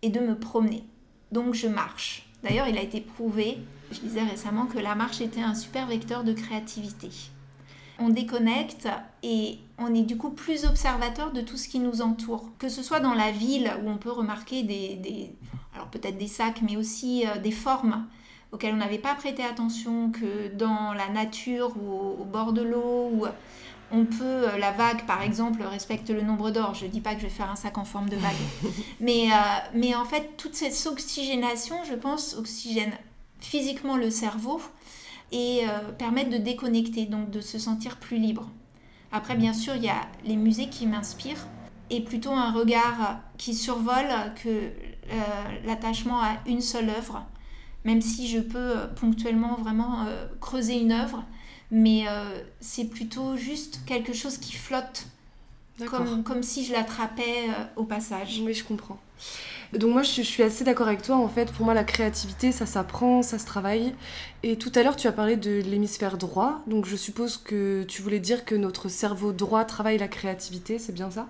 et 0.00 0.08
de 0.08 0.20
me 0.20 0.38
promener. 0.38 0.84
Donc 1.30 1.54
je 1.54 1.68
marche. 1.68 2.28
D'ailleurs 2.42 2.68
il 2.68 2.76
a 2.76 2.82
été 2.82 3.00
prouvé, 3.00 3.58
je 3.92 4.00
disais 4.00 4.22
récemment, 4.22 4.66
que 4.66 4.78
la 4.78 4.94
marche 4.94 5.20
était 5.20 5.42
un 5.42 5.54
super 5.54 5.86
vecteur 5.86 6.24
de 6.24 6.32
créativité 6.32 7.10
on 8.02 8.08
déconnecte 8.08 8.88
et 9.22 9.58
on 9.78 9.94
est 9.94 10.02
du 10.02 10.16
coup 10.16 10.30
plus 10.30 10.64
observateur 10.64 11.32
de 11.32 11.40
tout 11.40 11.56
ce 11.56 11.68
qui 11.68 11.78
nous 11.78 12.02
entoure. 12.02 12.50
Que 12.58 12.68
ce 12.68 12.82
soit 12.82 13.00
dans 13.00 13.14
la 13.14 13.30
ville 13.30 13.72
où 13.82 13.88
on 13.88 13.96
peut 13.96 14.10
remarquer 14.10 14.62
des, 14.62 15.34
alors 15.74 15.88
peut-être 15.88 16.18
des 16.18 16.28
sacs, 16.28 16.62
mais 16.62 16.76
aussi 16.76 17.26
euh, 17.26 17.38
des 17.38 17.52
formes 17.52 18.06
auxquelles 18.52 18.74
on 18.74 18.78
n'avait 18.78 18.98
pas 18.98 19.14
prêté 19.14 19.42
attention, 19.42 20.10
que 20.10 20.54
dans 20.54 20.92
la 20.92 21.08
nature 21.08 21.74
ou 21.76 22.20
au, 22.20 22.24
bord 22.24 22.52
de 22.52 22.62
l'eau, 22.62 23.10
où 23.12 23.26
on 23.90 24.04
peut, 24.04 24.22
euh, 24.22 24.58
la 24.58 24.72
vague 24.72 25.06
par 25.06 25.22
exemple 25.22 25.62
respecte 25.62 26.10
le 26.10 26.20
nombre 26.20 26.50
d'or. 26.50 26.74
Je 26.74 26.84
ne 26.84 26.90
dis 26.90 27.00
pas 27.00 27.14
que 27.14 27.20
je 27.20 27.26
vais 27.26 27.32
faire 27.32 27.50
un 27.50 27.56
sac 27.56 27.78
en 27.78 27.84
forme 27.84 28.10
de 28.10 28.16
vague, 28.16 28.32
mais, 29.00 29.28
euh, 29.32 29.36
mais 29.74 29.94
en 29.94 30.04
fait 30.04 30.36
toute 30.36 30.54
cette 30.54 30.86
oxygénation, 30.86 31.76
je 31.88 31.94
pense, 31.94 32.34
oxygène 32.36 32.92
physiquement 33.40 33.96
le 33.96 34.10
cerveau 34.10 34.60
et 35.32 35.62
euh, 35.64 35.90
permettre 35.98 36.30
de 36.30 36.36
déconnecter, 36.36 37.06
donc 37.06 37.30
de 37.30 37.40
se 37.40 37.58
sentir 37.58 37.96
plus 37.96 38.18
libre. 38.18 38.50
Après, 39.10 39.34
bien 39.34 39.52
sûr, 39.52 39.74
il 39.74 39.82
y 39.82 39.88
a 39.88 40.06
les 40.24 40.36
musées 40.36 40.68
qui 40.68 40.86
m'inspirent 40.86 41.46
et 41.90 42.00
plutôt 42.02 42.32
un 42.32 42.52
regard 42.52 43.20
qui 43.38 43.54
survole 43.54 44.08
que 44.42 44.48
euh, 44.48 44.70
l'attachement 45.64 46.22
à 46.22 46.36
une 46.46 46.60
seule 46.60 46.88
œuvre, 46.90 47.24
même 47.84 48.00
si 48.00 48.28
je 48.28 48.38
peux 48.38 48.58
euh, 48.58 48.86
ponctuellement 48.86 49.56
vraiment 49.56 50.06
creuser 50.40 50.80
une 50.80 50.92
œuvre, 50.92 51.24
mais 51.70 52.04
c'est 52.60 52.84
plutôt 52.84 53.36
juste 53.36 53.80
quelque 53.86 54.12
chose 54.12 54.36
qui 54.36 54.52
flotte, 54.52 55.06
comme, 55.86 56.22
comme 56.22 56.42
si 56.42 56.66
je 56.66 56.72
l'attrapais 56.72 57.48
au 57.76 57.84
passage. 57.84 58.42
Oui, 58.44 58.52
je 58.52 58.62
comprends. 58.62 58.98
Donc 59.72 59.92
moi 59.92 60.02
je, 60.02 60.20
suis 60.22 60.42
assez 60.42 60.64
d'accord 60.64 60.86
avec 60.86 61.02
toi 61.02 61.16
en 61.16 61.28
fait. 61.28 61.50
Pour 61.52 61.64
moi 61.64 61.74
la 61.74 61.84
créativité 61.84 62.52
ça 62.52 62.66
s'apprend, 62.66 63.22
ça 63.22 63.38
se 63.38 63.46
travaille. 63.46 63.94
Et 64.42 64.56
tout 64.56 64.72
à 64.74 64.82
l'heure 64.82 64.96
tu 64.96 65.06
as 65.06 65.12
parlé 65.12 65.36
de 65.36 65.60
l'hémisphère 65.60 66.18
droit. 66.18 66.60
Donc 66.66 66.86
je 66.86 66.96
suppose 66.96 67.38
que 67.38 67.82
tu 67.84 68.02
voulais 68.02 68.20
dire 68.20 68.44
que 68.44 68.54
notre 68.54 68.88
cerveau 68.88 69.32
droit 69.32 69.64
travaille 69.64 69.98
la 69.98 70.08
créativité, 70.08 70.78
c'est 70.78 70.92
bien 70.92 71.10
ça? 71.10 71.28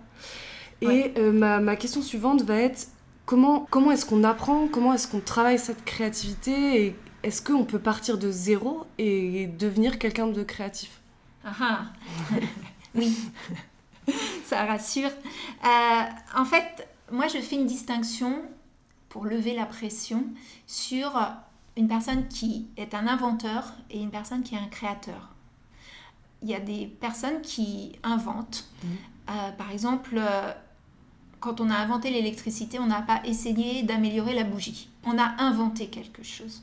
Et 0.80 1.12
euh, 1.16 1.32
ma, 1.32 1.76
question 1.76 2.02
suivante 2.02 2.42
va 2.42 2.56
être 2.56 2.88
comment, 3.24 3.68
comment 3.70 3.92
est-ce 3.92 4.04
qu'on 4.04 4.24
apprend, 4.24 4.66
comment 4.66 4.92
est-ce 4.92 5.06
qu'on 5.06 5.20
travaille 5.20 5.58
cette 5.58 5.84
créativité? 5.84 6.86
Et 6.86 6.96
est-ce 7.22 7.40
qu'on 7.40 7.64
peut 7.64 7.78
partir 7.78 8.18
de 8.18 8.32
zéro 8.32 8.84
et 8.98 9.46
devenir 9.46 10.00
quelqu'un 10.00 10.26
de 10.26 10.42
créatif? 10.42 11.00
Ah, 11.44 11.52
ah. 11.60 11.80
Oui, 12.94 13.16
ça 14.44 14.64
rassure. 14.66 15.08
Euh, 15.64 16.02
en 16.36 16.44
fait, 16.44 16.86
moi, 17.12 17.28
je 17.28 17.38
fais 17.38 17.56
une 17.56 17.66
distinction 17.66 18.42
pour 19.08 19.26
lever 19.26 19.54
la 19.54 19.66
pression 19.66 20.24
sur 20.66 21.12
une 21.76 21.86
personne 21.86 22.28
qui 22.28 22.66
est 22.76 22.94
un 22.94 23.06
inventeur 23.06 23.74
et 23.90 24.00
une 24.00 24.10
personne 24.10 24.42
qui 24.42 24.54
est 24.54 24.58
un 24.58 24.68
créateur. 24.68 25.28
Il 26.42 26.48
y 26.48 26.54
a 26.54 26.60
des 26.60 26.86
personnes 26.86 27.40
qui 27.42 27.92
inventent. 28.02 28.68
Mmh. 28.82 28.88
Euh, 29.30 29.52
par 29.52 29.70
exemple, 29.70 30.16
euh, 30.16 30.52
quand 31.40 31.60
on 31.60 31.70
a 31.70 31.76
inventé 31.76 32.10
l'électricité, 32.10 32.78
on 32.78 32.86
n'a 32.86 33.02
pas 33.02 33.20
essayé 33.24 33.82
d'améliorer 33.82 34.34
la 34.34 34.44
bougie. 34.44 34.88
On 35.04 35.18
a 35.18 35.34
inventé 35.42 35.88
quelque 35.88 36.22
chose. 36.22 36.62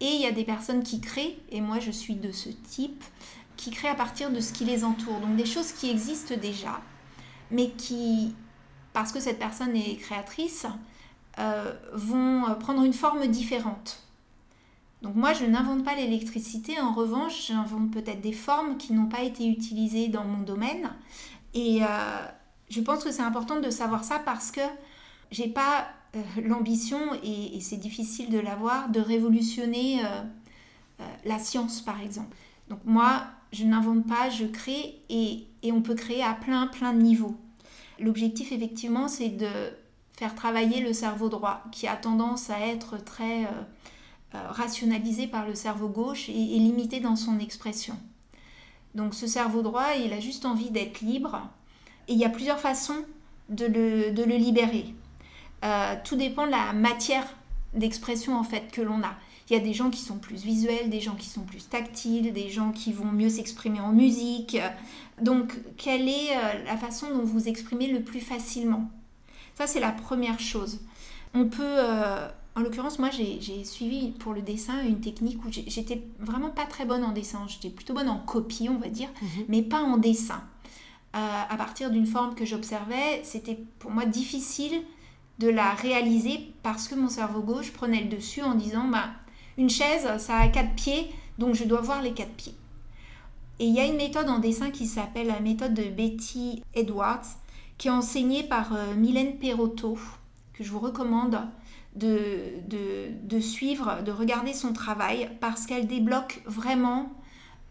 Et 0.00 0.06
il 0.06 0.20
y 0.20 0.26
a 0.26 0.32
des 0.32 0.44
personnes 0.44 0.82
qui 0.82 1.00
créent, 1.00 1.38
et 1.50 1.60
moi 1.60 1.78
je 1.78 1.90
suis 1.90 2.14
de 2.14 2.32
ce 2.32 2.48
type, 2.48 3.04
qui 3.56 3.70
créent 3.70 3.88
à 3.88 3.94
partir 3.94 4.30
de 4.30 4.40
ce 4.40 4.52
qui 4.52 4.64
les 4.64 4.84
entoure. 4.84 5.20
Donc 5.20 5.36
des 5.36 5.44
choses 5.44 5.72
qui 5.72 5.90
existent 5.90 6.34
déjà, 6.40 6.80
mais 7.50 7.70
qui 7.70 8.34
parce 8.92 9.12
que 9.12 9.20
cette 9.20 9.38
personne 9.38 9.76
est 9.76 9.96
créatrice, 9.96 10.66
euh, 11.38 11.72
vont 11.94 12.42
prendre 12.58 12.82
une 12.84 12.92
forme 12.92 13.26
différente. 13.26 14.02
Donc 15.02 15.14
moi, 15.14 15.32
je 15.32 15.44
n'invente 15.44 15.84
pas 15.84 15.94
l'électricité, 15.94 16.80
en 16.80 16.92
revanche, 16.92 17.46
j'invente 17.46 17.90
peut-être 17.90 18.20
des 18.20 18.32
formes 18.32 18.76
qui 18.76 18.92
n'ont 18.92 19.08
pas 19.08 19.22
été 19.22 19.46
utilisées 19.46 20.08
dans 20.08 20.24
mon 20.24 20.42
domaine. 20.42 20.90
Et 21.54 21.82
euh, 21.82 21.86
je 22.68 22.80
pense 22.80 23.04
que 23.04 23.10
c'est 23.10 23.22
important 23.22 23.60
de 23.60 23.70
savoir 23.70 24.04
ça 24.04 24.18
parce 24.18 24.50
que 24.50 24.60
j'ai 25.30 25.48
pas 25.48 25.88
euh, 26.16 26.22
l'ambition, 26.44 26.98
et, 27.22 27.58
c'est 27.60 27.78
difficile 27.78 28.28
de 28.28 28.38
l'avoir, 28.38 28.90
de 28.90 29.00
révolutionner 29.00 30.02
la 31.24 31.38
science, 31.38 31.80
par 31.80 32.02
exemple. 32.02 32.36
Donc 32.68 32.80
moi, 32.84 33.22
je 33.52 33.64
n'invente 33.64 34.06
pas, 34.06 34.28
je 34.28 34.44
crée, 34.44 35.00
et, 35.08 35.46
et 35.62 35.72
on 35.72 35.80
peut 35.80 35.94
créer 35.94 36.22
à 36.22 36.34
plein, 36.34 36.66
plein 36.66 36.92
de 36.92 37.00
niveaux. 37.00 37.36
L'objectif, 38.00 38.52
effectivement, 38.52 39.08
c'est 39.08 39.28
de 39.28 39.48
faire 40.12 40.34
travailler 40.34 40.80
le 40.80 40.92
cerveau 40.92 41.28
droit, 41.28 41.62
qui 41.72 41.86
a 41.86 41.96
tendance 41.96 42.50
à 42.50 42.60
être 42.60 43.02
très 43.02 43.44
euh, 43.44 43.48
euh, 44.34 44.50
rationalisé 44.50 45.26
par 45.26 45.46
le 45.46 45.54
cerveau 45.54 45.88
gauche 45.88 46.28
et, 46.28 46.32
limité 46.32 47.00
dans 47.00 47.16
son 47.16 47.38
expression. 47.38 47.96
Donc 48.94 49.14
ce 49.14 49.26
cerveau 49.26 49.62
droit, 49.62 49.94
il 50.02 50.12
a 50.12 50.20
juste 50.20 50.44
envie 50.44 50.70
d'être 50.70 51.00
libre. 51.00 51.40
Et 52.08 52.12
il 52.12 52.18
y 52.18 52.24
a 52.24 52.28
plusieurs 52.28 52.58
façons 52.58 53.04
de 53.48 53.64
le, 53.66 54.36
libérer. 54.36 54.94
Euh, 55.64 55.94
tout 56.04 56.16
dépend 56.16 56.46
de 56.46 56.52
la 56.52 56.72
matière 56.72 57.26
d'expression 57.74 58.36
en 58.36 58.44
fait 58.44 58.70
que 58.72 58.80
l'on 58.80 59.02
a. 59.02 59.14
Il 59.48 59.54
y 59.54 59.56
a 59.56 59.62
des 59.62 59.74
gens 59.74 59.90
qui 59.90 60.00
sont 60.00 60.18
plus 60.18 60.44
visuels, 60.44 60.90
des 60.90 61.00
gens 61.00 61.16
qui 61.16 61.28
sont 61.28 61.40
plus 61.40 61.68
tactiles, 61.68 62.32
des 62.32 62.50
gens 62.50 62.70
qui 62.70 62.92
vont 62.92 63.10
mieux 63.10 63.28
s'exprimer 63.28 63.80
en 63.80 63.92
musique. 63.92 64.56
Donc, 65.20 65.58
quelle 65.76 66.08
est 66.08 66.36
euh, 66.36 66.64
la 66.64 66.76
façon 66.76 67.08
dont 67.10 67.24
vous 67.24 67.48
exprimez 67.48 67.88
le 67.88 68.00
plus 68.00 68.20
facilement? 68.20 68.88
Ça, 69.56 69.66
c'est 69.66 69.80
la 69.80 69.90
première 69.90 70.38
chose. 70.38 70.78
On 71.34 71.46
peut, 71.46 71.62
euh, 71.64 72.28
en 72.54 72.60
l'occurrence, 72.60 73.00
moi, 73.00 73.10
j'ai 73.10 73.64
suivi 73.64 74.12
pour 74.12 74.34
le 74.34 74.42
dessin 74.42 74.84
une 74.84 75.00
technique 75.00 75.44
où 75.44 75.48
j'étais 75.50 76.00
vraiment 76.20 76.50
pas 76.50 76.64
très 76.64 76.84
bonne 76.84 77.02
en 77.02 77.10
dessin. 77.10 77.44
J'étais 77.48 77.70
plutôt 77.70 77.92
bonne 77.92 78.08
en 78.08 78.18
copie, 78.18 78.68
on 78.68 78.78
va 78.78 78.88
dire, 78.88 79.08
mhm. 79.20 79.44
mais 79.48 79.62
pas 79.62 79.82
en 79.82 79.96
dessin. 79.96 80.44
Euh, 81.16 81.42
à 81.48 81.56
partir 81.56 81.90
d'une 81.90 82.06
forme 82.06 82.36
que 82.36 82.44
j'observais, 82.44 83.20
c'était 83.24 83.58
pour 83.80 83.90
moi 83.90 84.06
difficile 84.06 84.82
de 85.40 85.48
la 85.48 85.70
réaliser 85.70 86.52
parce 86.62 86.86
que 86.86 86.94
mon 86.94 87.08
cerveau 87.08 87.40
gauche 87.40 87.72
prenait 87.72 88.02
le 88.02 88.10
dessus 88.10 88.42
en 88.42 88.54
disant 88.54 88.88
bah, 88.88 89.08
une 89.56 89.70
chaise, 89.70 90.06
ça 90.18 90.36
a 90.36 90.48
quatre 90.48 90.74
pieds, 90.74 91.10
donc 91.38 91.54
je 91.54 91.64
dois 91.64 91.80
voir 91.80 92.02
les 92.02 92.12
quatre 92.12 92.34
pieds. 92.34 92.54
Et 93.58 93.64
il 93.64 93.74
y 93.74 93.80
a 93.80 93.86
une 93.86 93.96
méthode 93.96 94.28
en 94.28 94.38
dessin 94.38 94.70
qui 94.70 94.86
s'appelle 94.86 95.28
la 95.28 95.40
méthode 95.40 95.72
de 95.72 95.84
Betty 95.84 96.62
Edwards, 96.74 97.24
qui 97.78 97.88
est 97.88 97.90
enseignée 97.90 98.42
par 98.42 98.74
euh, 98.74 98.94
Mylène 98.94 99.38
Perotto, 99.38 99.98
que 100.52 100.62
je 100.62 100.70
vous 100.70 100.78
recommande 100.78 101.40
de, 101.96 103.40
suivre, 103.40 104.02
de 104.04 104.12
regarder 104.12 104.52
son 104.52 104.74
travail, 104.74 105.30
parce 105.40 105.64
qu'elle 105.66 105.86
débloque 105.86 106.42
vraiment 106.44 107.10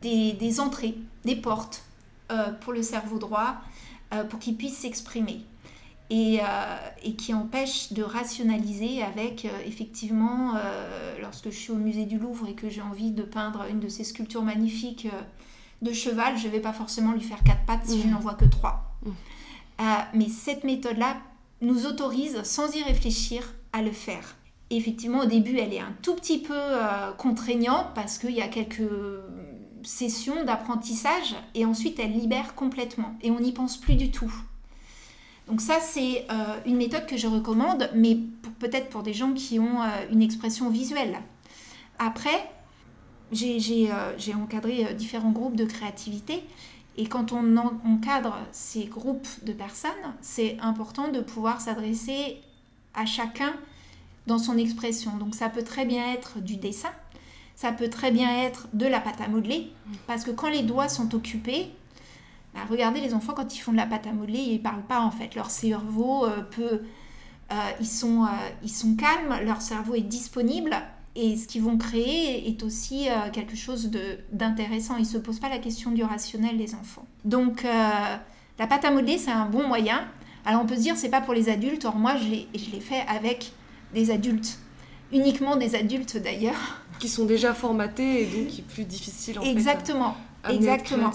des, 0.01 0.59
entrées, 0.59 0.95
des 1.23 1.35
portes 1.35 1.83
euh, 2.31 2.51
pour 2.51 2.73
le 2.73 2.81
cerveau 2.81 3.19
droit, 3.19 3.57
euh, 4.13 4.23
pour 4.23 4.39
qu'il 4.39 4.57
puisse 4.57 4.77
s'exprimer. 4.77 5.45
Euh, 6.11 6.77
et, 7.03 7.13
qui 7.13 7.35
empêche 7.35 7.93
de 7.93 8.01
rationaliser 8.01 9.03
avec 9.03 9.45
euh, 9.45 9.49
effectivement 9.67 10.55
euh, 10.55 11.15
lorsque 11.21 11.51
je 11.51 11.55
suis 11.55 11.71
au 11.71 11.75
musée 11.75 12.05
du 12.05 12.17
Louvre 12.17 12.47
et 12.47 12.55
que 12.55 12.67
j'ai 12.67 12.81
envie 12.81 13.11
de 13.11 13.21
peindre 13.21 13.65
une 13.69 13.79
de 13.79 13.87
ces 13.87 14.03
sculptures 14.03 14.41
magnifiques 14.41 15.07
de 15.83 15.93
cheval, 15.93 16.35
je 16.35 16.47
ne 16.47 16.51
vais 16.51 16.61
pas 16.61 16.73
forcément 16.73 17.11
lui 17.11 17.21
faire 17.21 17.43
quatre 17.43 17.63
pattes 17.67 17.85
si 17.85 18.01
je 18.01 18.07
mmh. 18.07 18.11
n'en 18.11 18.19
vois 18.19 18.33
que 18.33 18.45
trois. 18.45 18.97
Mmh. 19.05 19.11
mais 20.15 20.29
cette 20.29 20.63
méthode-là 20.63 21.15
nous 21.61 21.85
autorise 21.85 22.41
sans 22.41 22.75
y 22.75 22.81
réfléchir 22.81 23.53
à 23.71 23.83
le 23.83 23.91
faire. 23.91 24.35
Et 24.71 24.77
effectivement, 24.77 25.19
au 25.19 25.25
début, 25.25 25.57
elle 25.57 25.73
est 25.73 25.79
un 25.79 25.93
tout 26.01 26.15
petit 26.15 26.39
peu 26.39 26.59
contraignante 27.17 27.87
parce 27.93 28.17
qu'il 28.17 28.31
y 28.31 28.41
a 28.41 28.47
quelques 28.47 28.81
sessions 29.83 30.43
d'apprentissage 30.43 31.35
et 31.53 31.65
ensuite 31.65 31.99
elle 31.99 32.13
libère 32.13 32.55
complètement 32.55 33.15
et 33.21 33.29
on 33.29 33.39
n'y 33.39 33.51
pense 33.51 33.77
plus 33.77 33.95
du 33.95 34.09
tout. 34.11 34.33
Donc 35.49 35.61
ça, 35.61 35.79
c'est 35.81 36.27
euh, 36.29 36.59
une 36.67 36.77
méthode 36.77 37.07
que 37.07 37.17
je 37.17 37.25
recommande, 37.25 37.89
mais 37.95 38.19
peut-être 38.59 38.89
pour 38.89 39.01
des 39.01 39.13
gens 39.13 39.33
qui 39.33 39.59
ont 39.59 39.81
euh, 39.81 39.87
une 40.11 40.21
expression 40.21 40.69
visuelle. 40.69 41.17
Après, 41.97 42.51
j'ai 43.31 43.89
euh, 43.91 44.35
encadré 44.35 44.93
différents 44.93 45.31
groupes 45.31 45.55
de 45.55 45.65
créativité. 45.65 46.43
Et 46.97 47.07
quand 47.07 47.31
on 47.31 47.57
encadre 47.57 48.37
ces 48.51 48.85
groupes 48.85 49.27
de 49.43 49.53
personnes, 49.53 49.91
c'est 50.21 50.57
important 50.61 51.07
de 51.07 51.21
pouvoir 51.21 51.61
s'adresser 51.61 52.37
à 52.93 53.05
chacun 53.05 53.53
dans 54.27 54.37
son 54.37 54.57
expression. 54.57 55.17
Donc 55.17 55.33
ça 55.33 55.49
peut 55.49 55.63
très 55.63 55.85
bien 55.85 56.13
être 56.13 56.39
du 56.39 56.57
dessin, 56.57 56.91
ça 57.55 57.71
peut 57.71 57.89
très 57.89 58.11
bien 58.11 58.43
être 58.43 58.67
de 58.73 58.85
la 58.85 58.99
pâte 58.99 59.21
à 59.21 59.29
modeler, 59.29 59.71
parce 60.07 60.23
que 60.23 60.31
quand 60.31 60.49
les 60.49 60.61
doigts 60.61 60.89
sont 60.89 61.15
occupés, 61.15 61.71
bah, 62.53 62.61
regardez 62.69 62.99
les 62.99 63.13
enfants 63.13 63.33
quand 63.33 63.55
ils 63.55 63.59
font 63.59 63.71
de 63.71 63.77
la 63.77 63.85
pâte 63.85 64.07
à 64.07 64.11
modeler, 64.11 64.39
ils 64.39 64.53
ne 64.53 64.63
parlent 64.63 64.85
pas 64.87 65.01
en 65.01 65.11
fait. 65.11 65.35
Leur 65.35 65.49
cerveau 65.49 66.25
euh, 66.25 66.41
peut 66.41 66.81
ils, 67.79 67.87
sont, 67.87 68.27
ils 68.63 68.69
sont 68.69 68.95
calmes, 68.95 69.43
leur 69.43 69.59
cerveau 69.61 69.95
est 69.95 70.01
disponible 70.01 70.75
et 71.15 71.35
ce 71.35 71.47
qu'ils 71.47 71.63
vont 71.63 71.79
créer 71.79 72.47
est 72.47 72.61
aussi 72.61 73.07
quelque 73.33 73.55
chose 73.55 73.89
d'intéressant. 74.31 74.97
Ils 74.97 75.01
ne 75.01 75.07
se 75.07 75.17
posent 75.17 75.39
pas 75.39 75.49
la 75.49 75.57
question 75.57 75.89
du 75.89 76.03
rationnel, 76.03 76.57
les 76.57 76.75
enfants. 76.75 77.07
Donc, 77.25 77.63
la 78.59 78.67
pâte 78.67 78.85
à 78.85 78.91
modeler, 78.91 79.17
c'est 79.17 79.31
un 79.31 79.47
bon 79.47 79.67
moyen. 79.67 80.07
Alors, 80.45 80.61
on 80.61 80.65
peut 80.65 80.75
se 80.75 80.81
dire, 80.81 80.95
c'est 80.97 81.09
pas 81.09 81.21
pour 81.21 81.33
les 81.33 81.49
adultes. 81.49 81.85
Or, 81.85 81.95
moi, 81.95 82.15
je 82.17 82.71
l'ai 82.71 82.79
fait 82.81 83.03
avec 83.07 83.51
des 83.93 84.11
adultes. 84.11 84.59
Uniquement 85.11 85.55
des 85.55 85.75
adultes, 85.75 86.17
d'ailleurs. 86.17 86.81
Qui 86.99 87.07
sont 87.07 87.25
déjà 87.25 87.53
formatés 87.53 88.23
et 88.23 88.25
donc 88.25 88.47
qui 88.47 88.61
est 88.61 88.63
plus 88.63 88.83
difficile, 88.83 89.39
en 89.39 89.43
Exactement. 89.43 90.15
Fait, 90.43 90.55
Exactement. 90.55 91.11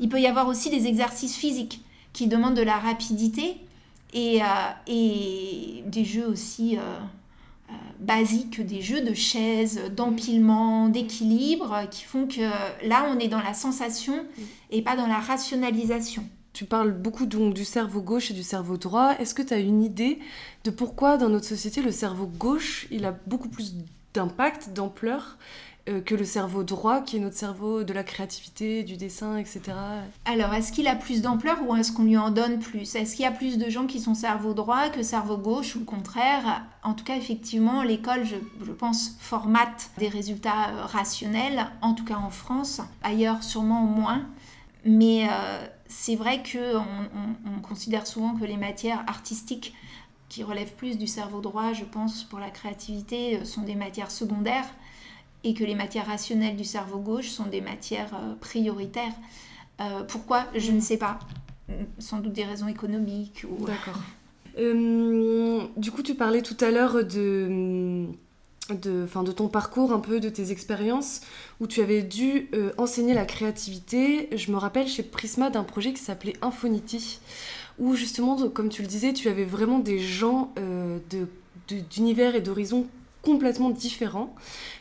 Il 0.00 0.08
peut 0.08 0.20
y 0.20 0.26
avoir 0.26 0.48
aussi 0.48 0.70
des 0.70 0.86
exercices 0.86 1.36
physiques 1.36 1.82
qui 2.12 2.26
demandent 2.26 2.56
de 2.56 2.62
la 2.62 2.78
rapidité 2.78 3.56
et, 4.12 4.42
euh, 4.42 4.46
et 4.86 5.84
des 5.86 6.04
jeux 6.04 6.26
aussi... 6.26 6.78
Euh, 6.78 6.80
euh, 7.70 7.72
basiques, 7.98 8.60
des 8.60 8.82
jeux 8.82 9.00
de 9.00 9.14
chaises, 9.14 9.80
d'empilement, 9.96 10.90
d'équilibre, 10.90 11.88
qui 11.90 12.04
font 12.04 12.26
que 12.26 12.42
là, 12.86 13.06
on 13.08 13.18
est 13.18 13.28
dans 13.28 13.40
la 13.40 13.54
sensation 13.54 14.26
et 14.70 14.82
pas 14.82 14.96
dans 14.96 15.06
la 15.06 15.18
rationalisation. 15.18 16.28
Tu 16.52 16.66
parles 16.66 16.92
beaucoup 16.92 17.24
donc 17.24 17.54
du 17.54 17.64
cerveau 17.64 18.02
gauche 18.02 18.30
et 18.30 18.34
du 18.34 18.42
cerveau 18.42 18.76
droit. 18.76 19.12
Est-ce 19.18 19.34
que 19.34 19.40
tu 19.40 19.54
as 19.54 19.58
une 19.58 19.82
idée 19.82 20.18
de 20.64 20.70
pourquoi 20.70 21.16
dans 21.16 21.30
notre 21.30 21.46
société 21.46 21.80
le 21.80 21.90
cerveau 21.90 22.26
gauche, 22.26 22.86
il 22.90 23.06
a 23.06 23.16
beaucoup 23.26 23.48
plus 23.48 23.74
d'impact, 24.12 24.74
d'ampleur 24.74 25.38
euh, 25.86 26.00
que 26.00 26.14
le 26.14 26.24
cerveau 26.24 26.62
droit, 26.62 27.02
qui 27.02 27.18
est 27.18 27.20
notre 27.20 27.36
cerveau 27.36 27.84
de 27.84 27.92
la 27.92 28.04
créativité, 28.04 28.84
du 28.84 28.96
dessin, 28.96 29.36
etc. 29.36 29.60
Alors, 30.24 30.54
est-ce 30.54 30.72
qu'il 30.72 30.88
a 30.88 30.96
plus 30.96 31.20
d'ampleur 31.20 31.58
ou 31.68 31.76
est-ce 31.76 31.92
qu'on 31.92 32.04
lui 32.04 32.16
en 32.16 32.30
donne 32.30 32.58
plus? 32.58 32.94
Est-ce 32.94 33.14
qu'il 33.14 33.22
y 33.22 33.28
a 33.28 33.30
plus 33.30 33.58
de 33.58 33.68
gens 33.68 33.84
qui 33.86 34.00
sont 34.00 34.14
cerveau 34.14 34.54
droit 34.54 34.88
que 34.88 35.02
cerveau 35.02 35.36
gauche 35.36 35.76
ou 35.76 35.80
le 35.80 35.84
contraire? 35.84 36.64
En 36.84 36.94
tout 36.94 37.04
cas, 37.04 37.16
effectivement, 37.16 37.82
l'école, 37.82 38.24
je, 38.24 38.72
pense, 38.72 39.14
formate 39.20 39.90
des 39.98 40.08
résultats 40.08 40.70
euh, 40.70 40.86
rationnels, 40.86 41.66
en 41.82 41.92
tout 41.92 42.06
cas 42.06 42.16
en 42.16 42.30
France, 42.30 42.80
ailleurs 43.02 43.42
sûrement 43.42 43.82
moins. 43.82 44.22
Mais 44.86 45.28
euh, 45.30 45.66
c'est 45.86 46.16
vrai 46.16 46.42
qu'on 46.50 46.82
on, 47.58 47.60
considère 47.60 48.06
souvent 48.06 48.34
que 48.36 48.46
les 48.46 48.56
matières 48.56 49.04
artistiques 49.06 49.74
qui 50.30 50.42
relèvent 50.44 50.76
plus 50.76 50.96
du 50.96 51.06
cerveau 51.06 51.42
droit, 51.42 51.74
je 51.74 51.84
pense, 51.84 52.24
pour 52.24 52.38
la 52.38 52.48
créativité, 52.48 53.44
sont 53.44 53.62
des 53.62 53.74
matières 53.74 54.10
secondaires 54.10 54.64
et 55.44 55.52
que 55.54 55.62
les 55.62 55.74
matières 55.74 56.06
rationnelles 56.06 56.56
du 56.56 56.64
cerveau 56.64 56.98
gauche 56.98 57.28
sont 57.28 57.46
des 57.46 57.60
matières 57.60 58.14
euh, 58.14 58.34
prioritaires. 58.40 59.12
Euh, 59.80 60.02
pourquoi? 60.02 60.46
Je 60.56 60.72
ne 60.72 60.80
sais 60.80 60.96
pas. 60.96 61.18
Sans 61.98 62.18
doute 62.18 62.32
des 62.32 62.44
raisons 62.44 62.66
économiques. 62.66 63.44
Ou... 63.48 63.64
D'accord. 63.64 64.00
Euh, 64.58 65.60
du 65.76 65.90
coup, 65.90 66.02
tu 66.02 66.14
parlais 66.14 66.42
tout 66.42 66.56
à 66.60 66.70
l'heure 66.70 67.04
de, 67.04 68.06
de, 68.70 69.06
de 69.06 69.32
ton 69.32 69.48
parcours, 69.48 69.92
un 69.92 70.00
peu 70.00 70.18
de 70.18 70.28
tes 70.30 70.50
expériences, 70.50 71.20
où 71.60 71.66
tu 71.66 71.82
avais 71.82 72.02
dû 72.02 72.48
enseigner 72.78 73.14
la 73.14 73.24
créativité. 73.24 74.28
Je 74.36 74.50
me 74.52 74.56
rappelle 74.56 74.88
chez 74.88 75.02
Prisma 75.02 75.50
d'un 75.50 75.64
projet 75.64 75.92
qui 75.92 76.02
s'appelait 76.02 76.34
Infonity, 76.40 77.20
où 77.78 77.94
justement, 77.94 78.48
comme 78.48 78.68
tu 78.68 78.82
le 78.82 78.88
disais, 78.88 79.12
tu 79.12 79.28
avais 79.28 79.44
vraiment 79.44 79.80
des 79.80 79.98
gens 79.98 80.54
d'univers 81.90 82.32
de, 82.32 82.38
et 82.38 82.40
d'horizons 82.40 82.86
complètement 83.24 83.70
différent. 83.70 84.34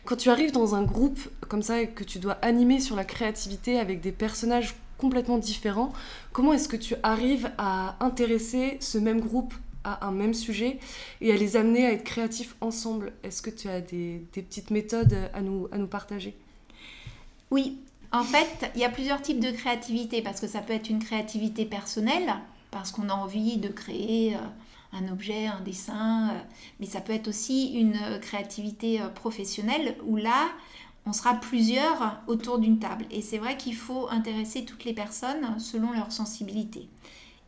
Quand 0.06 0.16
tu 0.16 0.30
arrives 0.30 0.52
dans 0.52 0.76
un 0.76 0.84
groupe 0.84 1.20
comme 1.48 1.64
ça 1.64 1.82
et 1.82 1.90
que 1.90 2.04
tu 2.04 2.20
dois 2.20 2.34
animer 2.42 2.80
sur 2.80 2.96
la 2.96 3.06
créativité 3.06 3.80
avec 3.80 4.02
des 4.02 4.12
personnages 4.12 4.76
complètement 4.98 5.38
différents, 5.38 5.92
comment 6.32 6.54
est-ce 6.54 6.68
que 6.68 6.78
tu 6.78 6.96
arrives 7.04 7.52
à 7.58 7.96
intéresser 8.00 8.78
ce 8.80 8.98
même 8.98 9.20
groupe 9.20 9.54
à 9.84 10.08
un 10.08 10.12
même 10.12 10.34
sujet 10.34 10.80
et 11.20 11.34
à 11.34 11.36
les 11.36 11.58
amener 11.58 11.86
à 11.86 11.92
être 11.92 12.04
créatifs 12.04 12.56
ensemble? 12.62 13.14
Est-ce 13.24 13.42
que 13.42 13.50
tu 13.50 13.68
as 13.70 13.82
des, 13.82 14.22
petites 14.32 14.70
méthodes 14.70 15.16
à 15.34 15.42
nous, 15.42 15.68
à 15.72 15.78
nous 15.78 15.88
partager? 15.88 16.36
Oui, 17.52 17.78
en 18.12 18.24
fait, 18.24 18.72
il 18.76 18.82
y 18.82 18.86
a 18.86 18.90
plusieurs 18.90 19.22
types 19.22 19.40
de 19.40 19.52
créativité 19.52 20.22
parce 20.22 20.40
que 20.40 20.48
ça 20.48 20.60
peut 20.60 20.74
être 20.74 20.90
une 20.90 21.00
créativité 21.00 21.66
personnelle, 21.66 22.34
parce 22.72 22.92
qu'on 22.92 23.10
a 23.10 23.14
envie 23.14 23.58
de 23.58 23.70
créer... 23.70 24.38
Un 24.94 25.12
objet, 25.12 25.48
un 25.48 25.62
dessin, 25.62 26.30
euh, 26.30 26.40
mais 26.80 26.86
ça 26.86 27.02
peut 27.02 27.14
être 27.14 27.28
aussi 27.28 27.74
une 27.74 27.96
euh, 27.96 28.20
créativité 28.20 29.02
euh, 29.02 29.10
professionnelle 29.10 29.98
où 30.06 30.16
là, 30.16 30.50
on 31.06 31.14
sera 31.14 31.34
plusieurs 31.34 32.22
autour 32.28 32.60
d'une 32.60 32.80
table. 32.80 33.06
Et 33.12 33.22
c'est 33.22 33.40
vrai 33.40 33.58
qu'il 33.58 33.76
faut 33.76 34.08
intéresser 34.10 34.66
toutes 34.66 34.86
les 34.86 34.94
personnes 34.94 35.60
selon 35.60 35.92
leur 35.92 36.12
sensibilité 36.12 36.88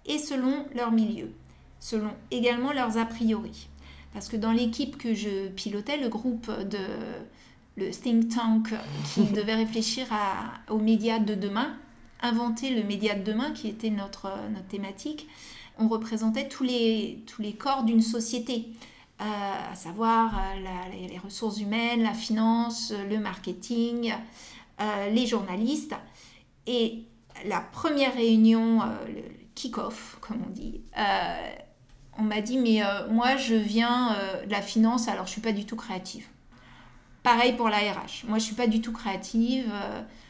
et 0.06 0.18
selon 0.18 0.66
leur 0.76 0.92
milieu, 0.92 1.32
selon 1.80 2.10
également 2.32 2.74
leurs 2.74 2.98
a 2.98 3.06
priori. 3.06 3.68
Parce 4.14 4.28
que 4.28 4.38
dans 4.38 4.52
l'équipe 4.52 4.98
que 4.98 5.14
je 5.14 5.48
pilotais, 5.50 5.98
le 5.98 6.10
groupe 6.10 6.50
de 6.50 6.80
le 7.78 7.92
think 7.92 8.30
tank 8.30 8.74
qui 9.14 9.24
devait 9.34 9.56
réfléchir 9.56 10.08
à, 10.12 10.72
aux 10.72 10.80
médias 10.80 11.20
de 11.20 11.36
demain, 11.36 11.78
inventer 12.22 12.70
le 12.70 12.84
média 12.84 13.16
de 13.16 13.24
demain 13.24 13.52
qui 13.52 13.68
était 13.68 13.90
notre, 13.90 14.32
notre 14.52 14.68
thématique, 14.68 15.28
on 15.80 15.88
représentait 15.88 16.48
tous 16.48 16.64
les, 16.64 17.24
tous 17.28 17.42
les 17.42 17.54
corps 17.54 17.84
d'une 17.84 18.02
société, 18.02 18.70
euh, 19.22 19.24
à 19.72 19.76
savoir 19.76 20.38
euh, 20.38 21.08
les 21.08 21.18
ressources 21.18 21.60
humaines, 21.60 22.04
la 22.04 22.14
finance, 22.14 22.94
le 23.10 23.18
marketing, 23.18 24.14
euh, 24.82 25.10
les 25.10 25.26
journalistes. 25.26 25.96
Et 26.68 27.04
la 27.46 27.62
première 27.62 28.14
réunion, 28.16 28.80
le 29.08 29.22
kick-off, 29.54 30.18
comme 30.22 30.40
on 30.48 30.50
dit, 30.50 30.82
on 32.18 32.24
m'a 32.24 32.42
dit, 32.42 32.58
mais 32.58 32.82
moi 33.12 33.36
je 33.36 33.54
viens 33.54 34.16
de 34.46 34.50
la 34.50 34.62
finance, 34.62 35.08
alors 35.08 35.28
je 35.28 35.32
suis 35.32 35.42
pas 35.42 35.52
du 35.52 35.66
tout 35.66 35.76
créative. 35.76 36.28
Pareil 37.22 37.54
pour 37.54 37.70
la 37.70 37.78
RH. 37.78 38.26
Moi, 38.28 38.40
je 38.40 38.44
suis 38.44 38.56
pas 38.56 38.68
du 38.68 38.82
tout 38.82 38.94
créative. 38.94 39.72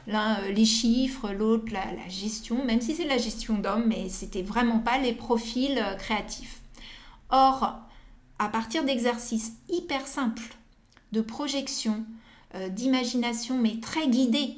L'un, 0.07 0.39
euh, 0.39 0.51
les 0.51 0.65
chiffres, 0.65 1.31
l'autre, 1.31 1.71
la, 1.71 2.07
gestion, 2.09 2.63
même 2.63 2.81
si 2.81 2.95
c'est 2.95 3.05
la 3.05 3.17
gestion 3.17 3.57
d'hommes, 3.57 3.85
mais 3.87 4.09
c'était 4.09 4.43
vraiment 4.43 4.79
pas 4.79 4.97
les 4.97 5.13
profils 5.13 5.77
euh, 5.77 5.95
créatifs. 5.95 6.61
Or, 7.29 7.79
à 8.37 8.49
partir 8.49 8.83
d'exercices 8.83 9.53
hyper 9.69 10.05
simples, 10.05 10.55
de 11.11 11.21
projection, 11.21 12.05
euh, 12.53 12.69
d'imagination, 12.69 13.57
mais 13.57 13.79
très 13.79 14.07
guidés, 14.07 14.57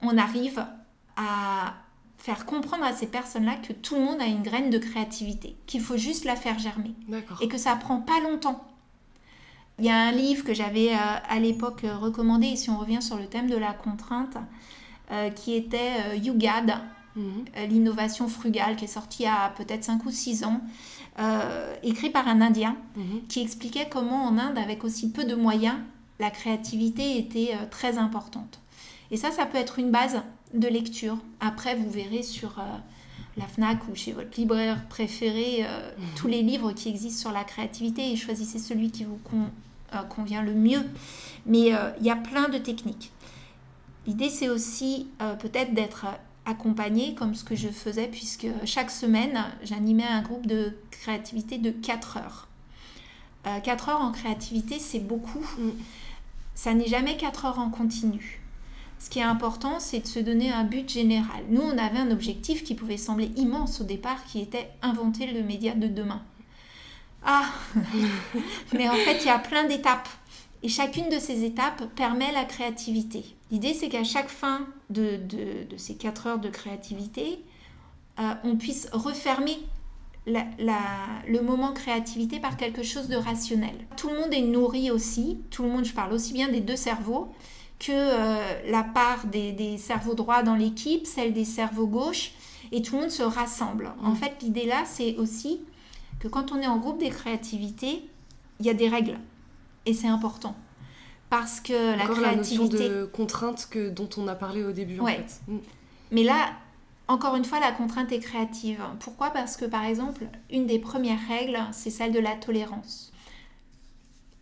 on 0.00 0.16
arrive 0.16 0.64
à 1.16 1.74
faire 2.16 2.46
comprendre 2.46 2.84
à 2.84 2.92
ces 2.92 3.06
personnes-là 3.06 3.56
que 3.56 3.72
tout 3.72 3.96
le 3.96 4.02
monde 4.02 4.20
a 4.20 4.26
une 4.26 4.42
graine 4.42 4.70
de 4.70 4.78
créativité, 4.78 5.56
qu'il 5.66 5.80
faut 5.80 5.96
juste 5.96 6.24
la 6.24 6.36
faire 6.36 6.58
germer. 6.58 6.94
Et 7.40 7.48
que 7.48 7.58
ça 7.58 7.76
prend 7.76 8.00
pas 8.00 8.20
longtemps. 8.20 8.69
Il 9.80 9.86
y 9.86 9.90
a 9.90 9.96
un 9.96 10.12
livre 10.12 10.44
que 10.44 10.54
j'avais 10.54 10.92
à 10.92 11.38
l'époque 11.40 11.86
recommandé, 12.00 12.48
et 12.48 12.56
si 12.56 12.68
on 12.68 12.78
revient 12.78 13.00
sur 13.00 13.16
le 13.16 13.26
thème 13.26 13.48
de 13.48 13.56
la 13.56 13.72
contrainte, 13.72 14.36
euh, 15.12 15.28
qui 15.30 15.56
était 15.56 15.96
euh, 16.06 16.14
YouGad, 16.14 16.72
euh, 17.16 17.66
l'innovation 17.66 18.28
frugale, 18.28 18.76
qui 18.76 18.84
est 18.84 18.88
sorti 18.88 19.24
il 19.24 19.26
y 19.26 19.28
a 19.28 19.52
peut-être 19.56 19.82
5 19.82 20.04
ou 20.06 20.10
6 20.12 20.44
ans, 20.44 20.60
écrit 21.82 22.10
par 22.10 22.28
un 22.28 22.40
Indien, 22.40 22.76
mhm. 22.94 23.26
qui 23.28 23.42
expliquait 23.42 23.88
comment 23.90 24.24
en 24.24 24.38
Inde, 24.38 24.56
avec 24.56 24.84
aussi 24.84 25.10
peu 25.10 25.24
de 25.24 25.34
moyens, 25.34 25.74
la 26.20 26.30
créativité 26.30 27.18
était 27.18 27.56
très 27.72 27.98
importante. 27.98 28.60
Et 29.10 29.16
ça, 29.16 29.32
ça 29.32 29.46
peut 29.46 29.58
être 29.58 29.80
une 29.80 29.90
base 29.90 30.22
de 30.54 30.68
lecture. 30.68 31.18
Après, 31.40 31.74
vous 31.74 31.90
verrez 31.90 32.22
sur 32.22 32.62
la 33.36 33.46
FNAC 33.46 33.88
ou 33.88 33.96
chez 33.96 34.12
votre 34.12 34.38
libraire 34.38 34.86
préféré 34.88 35.64
mhm. 35.64 36.06
tous 36.14 36.28
les 36.28 36.42
livres 36.42 36.72
qui 36.72 36.88
existent 36.88 37.20
sur 37.20 37.32
la 37.32 37.42
créativité 37.42 38.12
et 38.12 38.16
choisissez 38.16 38.60
celui 38.60 38.92
qui 38.92 39.02
vous 39.02 39.18
convient 40.08 40.42
le 40.42 40.54
mieux. 40.54 40.82
Mais 41.46 41.72
il 41.98 42.04
y 42.04 42.10
a 42.10 42.16
plein 42.16 42.48
de 42.48 42.58
techniques. 42.58 43.12
L'idée, 44.06 44.30
c'est 44.30 44.48
aussi 44.48 45.08
euh, 45.20 45.34
peut-être 45.34 45.74
d'être 45.74 46.06
accompagné 46.46 47.14
comme 47.14 47.34
ce 47.34 47.44
que 47.44 47.54
je 47.54 47.68
faisais, 47.68 48.08
puisque 48.08 48.48
chaque 48.64 48.90
semaine, 48.90 49.44
j'animais 49.62 50.06
un 50.06 50.22
groupe 50.22 50.46
de 50.46 50.76
créativité 50.90 51.58
de 51.58 51.70
4 51.70 52.16
heures. 52.16 52.48
4 53.44 53.88
euh, 53.88 53.92
heures 53.92 54.00
en 54.00 54.10
créativité, 54.10 54.78
c'est 54.78 55.00
beaucoup. 55.00 55.46
Mm. 55.58 55.70
Ça 56.54 56.74
n'est 56.74 56.88
jamais 56.88 57.16
4 57.16 57.44
heures 57.44 57.58
en 57.58 57.70
continu. 57.70 58.40
Ce 58.98 59.08
qui 59.08 59.18
est 59.18 59.22
important, 59.22 59.80
c'est 59.80 60.00
de 60.00 60.06
se 60.06 60.18
donner 60.18 60.50
un 60.50 60.64
but 60.64 60.90
général. 60.90 61.44
Nous, 61.48 61.62
on 61.62 61.78
avait 61.78 61.98
un 61.98 62.10
objectif 62.10 62.64
qui 62.64 62.74
pouvait 62.74 62.98
sembler 62.98 63.30
immense 63.36 63.80
au 63.80 63.84
départ, 63.84 64.24
qui 64.24 64.40
était 64.40 64.70
inventer 64.82 65.26
le 65.26 65.42
média 65.42 65.74
de 65.74 65.86
demain. 65.86 66.22
Ah 67.24 67.46
Mais 68.72 68.88
en 68.88 68.94
fait, 68.94 69.18
il 69.20 69.26
y 69.26 69.30
a 69.30 69.38
plein 69.38 69.64
d'étapes. 69.64 70.08
Et 70.62 70.68
chacune 70.68 71.08
de 71.08 71.18
ces 71.18 71.44
étapes 71.44 71.84
permet 71.94 72.32
la 72.32 72.44
créativité. 72.44 73.24
L'idée, 73.50 73.72
c'est 73.72 73.88
qu'à 73.88 74.04
chaque 74.04 74.28
fin 74.28 74.66
de, 74.90 75.18
ces 75.76 75.96
4 75.96 76.26
heures 76.26 76.38
de 76.38 76.50
créativité, 76.50 77.42
euh, 78.18 78.34
on 78.44 78.56
puisse 78.56 78.88
refermer 78.92 79.58
le 80.26 81.40
moment 81.40 81.72
créativité 81.72 82.40
par 82.40 82.56
quelque 82.56 82.82
chose 82.82 83.08
de 83.08 83.16
rationnel. 83.16 83.74
Tout 83.96 84.10
le 84.10 84.20
monde 84.20 84.34
est 84.34 84.42
nourri 84.42 84.90
aussi, 84.90 85.38
tout 85.50 85.62
le 85.62 85.70
monde, 85.70 85.84
je 85.84 85.94
parle 85.94 86.12
aussi 86.12 86.32
bien 86.32 86.48
des 86.48 86.60
deux 86.60 86.76
cerveaux, 86.76 87.32
que 87.78 87.92
euh, 87.92 88.70
la 88.70 88.82
part 88.82 89.24
des, 89.26 89.78
cerveaux 89.78 90.14
droits 90.14 90.42
dans 90.42 90.54
l'équipe, 90.54 91.06
celle 91.06 91.32
des 91.32 91.46
cerveaux 91.46 91.86
gauches, 91.86 92.32
et 92.72 92.82
tout 92.82 92.96
le 92.96 93.02
monde 93.02 93.10
se 93.10 93.22
rassemble. 93.22 93.92
En 94.02 94.10
mm. 94.10 94.16
fait, 94.16 94.32
l'idée 94.42 94.66
là, 94.66 94.84
c'est 94.84 95.16
aussi 95.16 95.60
que 96.20 96.28
quand 96.28 96.52
on 96.52 96.60
est 96.60 96.66
en 96.66 96.78
groupe 96.78 96.98
des 96.98 97.10
créativités, 97.10 98.08
il 98.60 98.66
y 98.66 98.70
a 98.70 98.74
des 98.74 98.88
règles. 98.88 99.18
Et 99.86 99.94
c'est 99.94 100.06
important. 100.06 100.54
Parce 101.30 101.60
que 101.60 101.96
la 101.96 102.04
créativité... 102.04 102.20
la 102.20 102.36
notion 102.36 102.66
de 102.66 103.04
contrainte 103.06 103.68
que, 103.70 103.88
dont 103.88 104.08
on 104.16 104.28
a 104.28 104.34
parlé 104.34 104.62
au 104.62 104.72
début, 104.72 105.00
en 105.00 105.06
fait. 105.06 105.40
Mm. 105.48 105.58
Mais 106.12 106.22
là, 106.22 106.50
encore 107.08 107.36
une 107.36 107.44
fois, 107.44 107.60
la 107.60 107.72
contrainte 107.72 108.12
est 108.12 108.18
créative. 108.20 108.82
Pourquoi? 109.00 109.30
Parce 109.30 109.56
que, 109.56 109.64
par 109.64 109.84
exemple, 109.84 110.24
une 110.50 110.66
des 110.66 110.78
premières 110.78 111.26
règles, 111.28 111.58
c'est 111.72 111.90
celle 111.90 112.12
de 112.12 112.18
la 112.18 112.36
tolérance. 112.36 113.12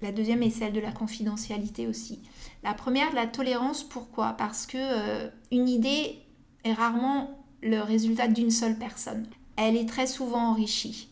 La 0.01 0.12
deuxième 0.12 0.43
est 0.43 0.51
celle 0.51 0.73
de 0.73 0.81
la 0.81 0.93
confidentialité 0.93 1.87
aussi. 1.87 2.21
La 2.62 2.75
première, 2.75 3.12
la 3.14 3.27
tolérance, 3.27 3.83
pourquoi? 3.83 4.33
Parce 4.33 4.67
que 4.67 4.79
euh, 4.79 5.29
une 5.51 5.69
idée 5.69 6.19
est 6.64 6.73
rarement 6.73 7.38
le 7.62 7.81
résultat 7.81 8.29
d'une 8.29 8.51
seule 8.51 8.79
personne. 8.79 9.27
Elle 9.57 9.77
est 9.77 9.88
très 9.88 10.07
souvent 10.07 10.51
enrichie. 10.51 11.08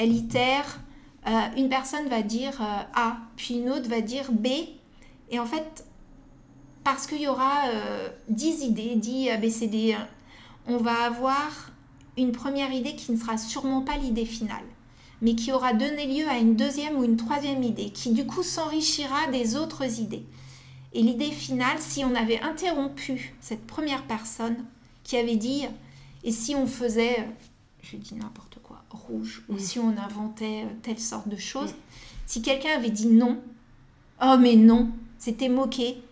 Elle 0.00 0.12
itère. 0.12 0.80
Euh, 1.26 1.30
une 1.56 1.68
personne 1.68 2.08
va 2.08 2.22
dire 2.22 2.60
euh, 2.62 2.82
A, 2.94 3.18
puis 3.36 3.56
une 3.58 3.68
autre 3.68 3.88
va 3.88 4.00
dire 4.00 4.32
B. 4.32 4.46
Et 5.30 5.38
en 5.38 5.46
fait, 5.46 5.84
parce 6.82 7.06
qu'il 7.06 7.20
y 7.20 7.28
aura 7.28 7.64
10 8.30 8.64
idées, 8.64 8.96
10 8.96 9.28
ABCD, 9.28 9.96
on 10.66 10.78
va 10.78 11.04
avoir 11.04 11.70
une 12.16 12.32
première 12.32 12.72
idée 12.72 12.96
qui 12.96 13.12
ne 13.12 13.16
sera 13.16 13.36
sûrement 13.36 13.82
pas 13.82 13.96
l'idée 13.96 14.24
finale 14.24 14.64
mais 15.22 15.34
qui 15.34 15.52
aura 15.52 15.72
donné 15.72 16.06
lieu 16.06 16.28
à 16.28 16.38
une 16.38 16.56
deuxième 16.56 16.96
ou 16.96 17.04
une 17.04 17.16
troisième 17.16 17.62
idée, 17.62 17.90
qui 17.90 18.12
du 18.12 18.26
coup 18.26 18.42
s'enrichira 18.42 19.26
des 19.30 19.56
autres 19.56 20.00
idées. 20.00 20.24
Et 20.92 21.02
l'idée 21.02 21.30
finale, 21.30 21.78
si 21.78 22.04
on 22.04 22.14
avait 22.14 22.40
interrompu 22.40 23.34
cette 23.40 23.66
première 23.66 24.04
personne 24.04 24.64
qui 25.04 25.16
avait 25.16 25.36
dit, 25.36 25.66
et 26.24 26.32
si 26.32 26.54
on 26.54 26.66
faisait, 26.66 27.28
je 27.82 27.96
dis 27.96 28.14
n'importe 28.14 28.58
quoi, 28.62 28.82
rouge, 28.90 29.42
ou 29.48 29.58
si 29.58 29.78
on 29.78 29.96
inventait 29.96 30.64
euh, 30.64 30.74
telle 30.82 30.98
sorte 30.98 31.28
de 31.28 31.36
choses, 31.36 31.74
si 32.26 32.42
quelqu'un 32.42 32.76
avait 32.76 32.90
dit 32.90 33.08
non, 33.08 33.40
oh 34.22 34.36
mais 34.38 34.56
non, 34.56 34.90
c'était 35.18 35.48
moqué, 35.48 36.02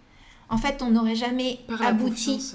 en 0.48 0.58
fait 0.58 0.82
on 0.82 0.90
n'aurait 0.90 1.16
jamais 1.16 1.60
abouti 1.80 2.54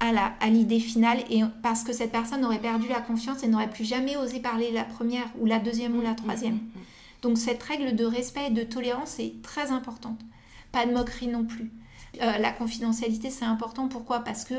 à 0.00 0.48
l'idée 0.48 0.80
finale 0.80 1.18
et 1.28 1.42
parce 1.62 1.84
que 1.84 1.92
cette 1.92 2.10
personne 2.10 2.44
aurait 2.44 2.60
perdu 2.60 2.88
la 2.88 3.00
confiance 3.00 3.42
et 3.42 3.48
n'aurait 3.48 3.68
plus 3.68 3.84
jamais 3.84 4.16
osé 4.16 4.40
parler 4.40 4.72
la 4.72 4.84
première 4.84 5.26
ou 5.38 5.44
la 5.44 5.58
deuxième 5.58 5.96
ou 5.96 6.00
la 6.00 6.14
troisième. 6.14 6.54
Mm, 6.54 6.56
mm, 6.56 6.80
mm. 6.80 7.20
Donc 7.22 7.38
cette 7.38 7.62
règle 7.62 7.94
de 7.94 8.04
respect 8.06 8.46
et 8.46 8.50
de 8.50 8.62
tolérance 8.62 9.18
est 9.18 9.42
très 9.42 9.70
importante. 9.70 10.18
Pas 10.72 10.86
de 10.86 10.92
moquerie 10.92 11.28
non 11.28 11.44
plus. 11.44 11.70
Euh, 12.22 12.38
la 12.38 12.50
confidentialité 12.50 13.28
c'est 13.30 13.44
important. 13.44 13.88
Pourquoi? 13.88 14.20
Parce 14.20 14.44
que 14.44 14.54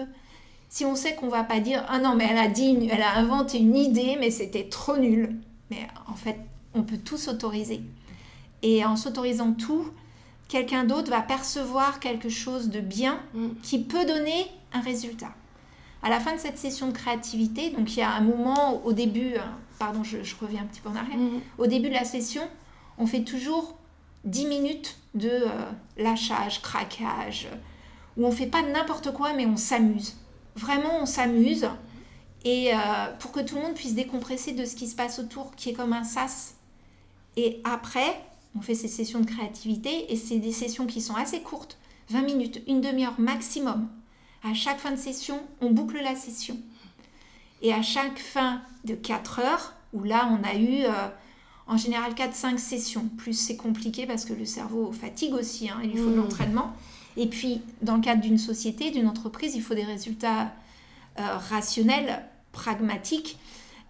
si 0.71 0.85
on 0.85 0.95
sait 0.95 1.15
qu'on 1.15 1.27
va 1.27 1.43
pas 1.43 1.59
dire 1.59 1.85
ah 1.89 1.99
non 1.99 2.15
mais 2.15 2.25
elle 2.31 2.37
a 2.37 2.47
dit 2.47 2.89
elle 2.89 3.01
a 3.01 3.17
inventé 3.17 3.59
une 3.59 3.75
idée 3.75 4.15
mais 4.19 4.31
c'était 4.31 4.69
trop 4.69 4.97
nul. 4.97 5.35
Mais 5.69 5.85
en 6.07 6.15
fait 6.15 6.39
on 6.73 6.81
peut 6.81 6.97
tout 6.97 7.17
s'autoriser. 7.17 7.81
Et 8.63 8.85
en 8.85 8.95
s'autorisant 8.95 9.51
tout, 9.51 9.85
quelqu'un 10.47 10.85
d'autre 10.85 11.09
va 11.09 11.21
percevoir 11.21 11.99
quelque 11.99 12.29
chose 12.29 12.69
de 12.69 12.79
bien 12.79 13.19
qui 13.61 13.83
peut 13.83 14.05
donner 14.05 14.47
un 14.71 14.79
résultat. 14.79 15.33
À 16.03 16.09
la 16.09 16.21
fin 16.21 16.33
de 16.33 16.39
cette 16.39 16.57
session 16.57 16.87
de 16.87 16.93
créativité, 16.93 17.71
donc 17.71 17.91
il 17.95 17.99
y 17.99 18.03
a 18.03 18.11
un 18.11 18.21
moment 18.21 18.81
au 18.85 18.93
début, 18.93 19.35
hein, 19.35 19.57
pardon, 19.77 20.03
je, 20.03 20.17
reviens 20.39 20.61
un 20.61 20.65
petit 20.65 20.79
peu 20.79 20.89
en 20.89 20.95
arrière, 20.95 21.17
mhm. 21.17 21.41
au 21.57 21.67
début 21.67 21.89
de 21.89 21.93
la 21.93 22.05
session, 22.05 22.43
on 22.97 23.05
fait 23.05 23.23
toujours 23.23 23.75
10 24.23 24.45
minutes 24.45 24.97
de 25.15 25.29
euh, 25.29 25.47
lâchage, 25.97 26.61
craquage, 26.61 27.49
où 28.15 28.25
on 28.25 28.31
fait 28.31 28.47
pas 28.47 28.61
n'importe 28.61 29.11
quoi, 29.13 29.33
mais 29.33 29.45
on 29.45 29.57
s'amuse. 29.57 30.15
Vraiment, 30.55 31.01
on 31.01 31.05
s'amuse. 31.05 31.67
Et 32.43 32.73
euh, 32.73 32.77
pour 33.19 33.31
que 33.31 33.39
tout 33.39 33.55
le 33.55 33.61
monde 33.61 33.75
puisse 33.75 33.93
décompresser 33.93 34.53
de 34.53 34.65
ce 34.65 34.75
qui 34.75 34.87
se 34.87 34.95
passe 34.95 35.19
autour, 35.19 35.55
qui 35.55 35.69
est 35.69 35.73
comme 35.73 35.93
un 35.93 36.03
sas. 36.03 36.55
Et 37.37 37.61
après, 37.63 38.19
on 38.57 38.61
fait 38.61 38.75
ces 38.75 38.87
sessions 38.87 39.19
de 39.19 39.25
créativité, 39.25 40.11
et 40.11 40.15
c'est 40.15 40.39
des 40.39 40.51
sessions 40.51 40.87
qui 40.87 41.01
sont 41.01 41.15
assez 41.15 41.41
courtes, 41.41 41.77
20 42.09 42.23
minutes, 42.23 42.61
une 42.67 42.81
demi-heure 42.81 43.19
maximum 43.19 43.87
à 44.43 44.53
chaque 44.53 44.79
fin 44.79 44.91
de 44.91 44.97
session, 44.97 45.39
on 45.61 45.71
boucle 45.71 45.99
la 46.01 46.15
session. 46.15 46.57
Et 47.61 47.73
à 47.73 47.81
chaque 47.81 48.19
fin 48.19 48.61
de 48.85 48.95
4 48.95 49.39
heures, 49.39 49.73
où 49.93 50.03
là 50.03 50.29
on 50.31 50.43
a 50.47 50.55
eu 50.55 50.83
euh, 50.83 51.09
en 51.67 51.77
général 51.77 52.13
4-5 52.13 52.57
sessions, 52.57 53.07
plus 53.17 53.33
c'est 53.33 53.55
compliqué 53.55 54.07
parce 54.07 54.25
que 54.25 54.33
le 54.33 54.45
cerveau 54.45 54.91
fatigue 54.91 55.33
aussi, 55.33 55.69
hein, 55.69 55.79
il 55.83 55.91
lui 55.91 55.97
faut 55.97 56.09
de 56.09 56.15
mmh. 56.15 56.17
l'entraînement. 56.17 56.73
Et 57.17 57.27
puis 57.27 57.61
dans 57.81 57.95
le 57.95 58.01
cadre 58.01 58.21
d'une 58.21 58.37
société, 58.37 58.91
d'une 58.91 59.07
entreprise, 59.07 59.55
il 59.55 59.61
faut 59.61 59.75
des 59.75 59.83
résultats 59.83 60.53
euh, 61.19 61.37
rationnels, 61.49 62.23
pragmatiques. 62.51 63.37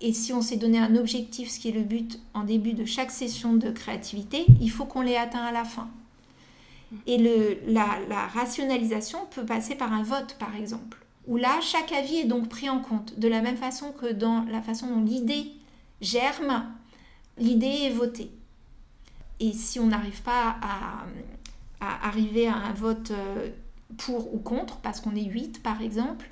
Et 0.02 0.14
si 0.14 0.34
on 0.34 0.42
s'est 0.42 0.58
donné 0.58 0.80
un 0.80 0.96
objectif, 0.96 1.50
ce 1.50 1.60
qui 1.60 1.70
est 1.70 1.74
le 1.74 1.84
but 1.84 2.20
en 2.34 2.44
début 2.44 2.74
de 2.74 2.86
chaque 2.86 3.12
session 3.12 3.54
de 3.54 3.70
créativité, 3.70 4.46
il 4.60 4.72
faut 4.72 4.86
qu'on 4.86 5.02
l'ait 5.02 5.18
atteint 5.18 5.44
à 5.44 5.52
la 5.52 5.64
fin. 5.64 5.90
Et 7.08 7.18
le, 7.18 7.60
la, 7.68 8.28
rationalisation 8.28 9.20
peut 9.30 9.46
passer 9.46 9.76
par 9.76 9.94
un 9.94 10.04
vote, 10.04 10.36
par 10.40 10.56
exemple, 10.56 10.98
où 11.28 11.38
là, 11.38 11.60
chaque 11.62 11.92
avis 11.94 12.18
est 12.18 12.26
donc 12.26 12.50
pris 12.50 12.70
en 12.70 12.80
compte, 12.80 13.18
de 13.18 13.28
la 13.28 13.42
même 13.42 13.56
façon 13.56 13.92
que 13.92 14.12
dans 14.12 14.44
la 14.46 14.62
façon 14.62 14.88
dont 14.88 15.02
l'idée 15.02 15.52
germe, 16.02 16.66
l'idée 17.38 17.84
est 17.84 17.92
votée. 17.92 18.32
Et 19.40 19.54
si 19.54 19.80
on 19.80 19.88
n'arrive 19.88 20.22
pas 20.22 20.58
à, 20.62 21.06
à, 21.82 22.08
arriver 22.08 22.48
à 22.48 22.56
un 22.56 22.74
vote 22.74 23.12
euh, 23.12 23.50
pour 23.98 24.34
ou 24.34 24.38
contre, 24.38 24.78
parce 24.78 25.02
qu'on 25.02 25.16
est 25.16 25.26
8 25.26 25.62
par 25.62 25.82
exemple, 25.82 26.30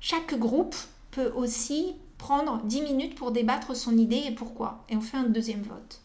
chaque 0.00 0.38
groupe 0.38 0.76
peut 1.10 1.32
aussi 1.36 1.94
prendre 2.18 2.62
10 2.64 2.82
minutes 2.82 3.14
pour 3.14 3.32
débattre 3.32 3.76
son 3.76 3.98
idée 3.98 4.22
et 4.28 4.30
pourquoi. 4.30 4.84
Et 4.88 4.96
on 4.96 5.00
fait 5.00 5.16
un 5.16 5.24
deuxième 5.24 5.62
vote. 5.62 6.00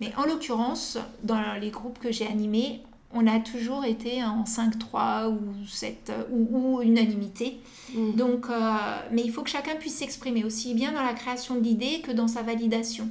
Mais 0.00 0.12
en 0.16 0.24
l'occurrence, 0.24 0.98
dans 1.22 1.40
les 1.60 1.70
groupes 1.70 1.98
que 1.98 2.10
j'ai 2.10 2.26
animés, 2.26 2.82
on 3.14 3.26
a 3.26 3.38
toujours 3.40 3.84
été 3.84 4.24
en 4.24 4.44
5-3 4.44 5.28
ou 5.28 5.66
7 5.66 6.12
ou, 6.30 6.80
unanimité. 6.82 7.58
Mhm. 7.94 8.14
Donc, 8.14 8.46
euh, 8.48 8.76
mais 9.10 9.22
il 9.22 9.30
faut 9.30 9.42
que 9.42 9.50
chacun 9.50 9.76
puisse 9.76 9.96
s'exprimer 9.96 10.44
aussi 10.44 10.74
bien 10.74 10.92
dans 10.92 11.02
la 11.02 11.12
création 11.12 11.56
de 11.56 11.60
l'idée 11.60 12.00
que 12.00 12.10
dans 12.10 12.28
sa 12.28 12.42
validation. 12.42 13.08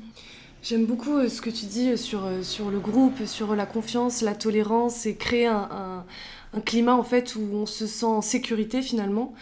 J'aime 0.63 0.85
beaucoup 0.85 1.17
euh, 1.17 1.27
ce 1.27 1.41
que 1.41 1.49
tu 1.49 1.65
dis 1.65 1.97
sur, 1.97 2.25
euh, 2.25 2.43
sur 2.43 2.69
le 2.69 2.79
groupe, 2.79 3.25
sur 3.25 3.55
la 3.55 3.65
confiance, 3.65 4.21
la 4.21 4.35
tolérance 4.35 5.07
et 5.07 5.15
créer 5.15 5.47
un, 5.47 6.05
climat 6.65 6.95
en 6.95 7.03
fait 7.03 7.35
où 7.35 7.41
on 7.53 7.65
se 7.65 7.87
sent 7.87 8.05
en 8.05 8.21
sécurité 8.21 8.81
finalement. 8.81 9.33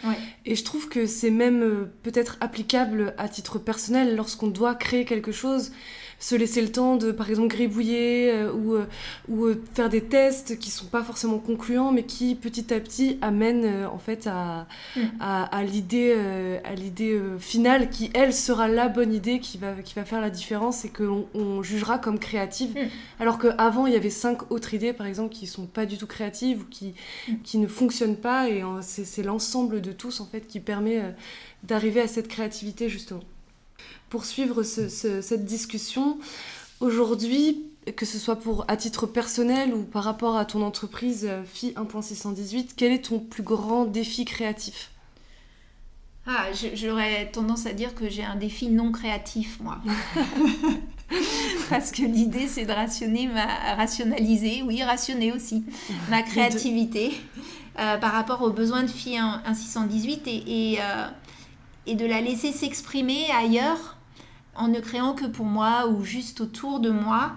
Et 0.46 0.54
je 0.54 0.62
trouve 0.62 0.88
que 0.88 1.06
c'est 1.06 1.32
même 1.32 1.90
peut-être 2.04 2.36
applicable 2.40 3.14
à 3.18 3.28
titre 3.28 3.58
personnel 3.58 4.14
lorsqu'on 4.14 4.46
doit 4.46 4.76
créer 4.76 5.04
quelque 5.04 5.32
chose 5.32 5.72
se 6.20 6.34
laisser 6.34 6.60
le 6.60 6.70
temps 6.70 6.96
de, 6.96 7.12
par 7.12 7.30
exemple, 7.30 7.48
gribouiller 7.48 8.30
euh, 8.30 8.52
ou, 8.52 8.74
euh, 8.74 8.84
ou 9.28 9.46
euh, 9.46 9.60
faire 9.74 9.88
des 9.88 10.02
tests 10.04 10.58
qui 10.58 10.70
sont 10.70 10.84
pas 10.84 11.02
forcément 11.02 11.38
concluants, 11.38 11.92
mais 11.92 12.02
qui 12.04 12.34
petit 12.34 12.72
à 12.74 12.78
petit 12.78 13.18
amènent 13.22 13.86
en 13.86 13.98
fait 13.98 14.26
à, 14.26 14.66
mm. 14.96 15.00
à, 15.18 15.64
l'idée 15.64 16.14
à 16.62 16.74
l'idée 16.74 17.18
finale 17.38 17.88
qui, 17.88 18.10
elle, 18.12 18.34
sera 18.34 18.68
la 18.68 18.88
bonne 18.88 19.14
idée 19.14 19.40
qui 19.40 19.56
va, 19.56 19.72
qui 19.82 19.94
va 19.94 20.04
faire 20.04 20.20
la 20.20 20.28
différence 20.28 20.84
et 20.84 20.90
que 20.90 21.08
on 21.34 21.62
jugera 21.62 21.98
comme 21.98 22.18
créative. 22.18 22.76
Mm. 22.76 22.88
Alors 23.18 23.38
qu'avant, 23.38 23.86
il 23.86 23.94
y 23.94 23.96
avait 23.96 24.10
cinq 24.10 24.52
autres 24.52 24.74
idées, 24.74 24.92
par 24.92 25.06
exemple, 25.06 25.34
qui 25.34 25.46
sont 25.46 25.66
pas 25.66 25.86
du 25.86 25.96
tout 25.96 26.06
créatives 26.06 26.60
ou 26.60 26.64
qui, 26.66 26.92
mm. 27.28 27.32
qui 27.42 27.58
ne 27.58 27.66
fonctionnent 27.66 28.16
pas 28.16 28.50
et 28.50 28.62
c'est 28.82 29.22
l'ensemble 29.22 29.80
de 29.80 29.92
tous, 29.92 30.20
en 30.20 30.26
fait, 30.26 30.46
qui 30.46 30.60
permet 30.60 31.14
d'arriver 31.62 32.02
à 32.02 32.08
cette 32.08 32.28
créativité, 32.28 32.90
justement 32.90 33.22
poursuivre 34.10 34.62
cette 34.62 35.44
discussion. 35.46 36.18
Aujourd'hui, 36.80 37.70
que 37.96 38.04
ce 38.04 38.18
soit 38.18 38.36
pour 38.36 38.64
à 38.68 38.76
titre 38.76 39.06
personnel 39.06 39.74
ou 39.74 39.82
par 39.82 40.04
rapport 40.04 40.36
à 40.36 40.44
ton 40.44 40.62
entreprise 40.62 41.28
FI 41.46 41.74
euh, 41.76 41.82
1.618, 41.82 42.70
quel 42.76 42.92
est 42.92 43.06
ton 43.06 43.18
plus 43.18 43.42
grand 43.42 43.84
défi 43.84 44.24
créatif? 44.24 44.90
Ah, 46.26 46.46
j'aurais 46.74 47.30
tendance 47.30 47.66
à 47.66 47.72
dire 47.72 47.94
que 47.94 48.08
j'ai 48.08 48.22
un 48.22 48.36
défi 48.36 48.68
non 48.68 48.92
créatif, 48.92 49.58
moi. 49.60 49.78
Parce 51.70 51.90
que 51.90 52.02
l'idée, 52.02 52.46
c'est 52.46 52.66
de 52.66 52.72
rationner 52.72 53.26
ma, 53.26 53.74
rationaliser, 53.74 54.62
oui, 54.62 54.82
rationner 54.82 55.32
aussi, 55.32 55.64
ma 56.08 56.22
créativité 56.22 57.12
euh, 57.78 57.96
par 57.96 58.12
rapport 58.12 58.42
aux 58.42 58.50
besoins 58.50 58.82
de 58.82 58.88
FI 58.88 59.16
1.618 59.16 60.20
et, 60.26 60.74
et, 60.74 60.78
euh, 60.80 61.08
et 61.86 61.94
de 61.94 62.06
la 62.06 62.20
laisser 62.20 62.52
s'exprimer 62.52 63.24
ailleurs 63.32 63.96
en 64.54 64.68
ne 64.68 64.80
créant 64.80 65.14
que 65.14 65.26
pour 65.26 65.46
moi 65.46 65.88
ou 65.88 66.04
juste 66.04 66.40
autour 66.40 66.80
de 66.80 66.90
moi. 66.90 67.32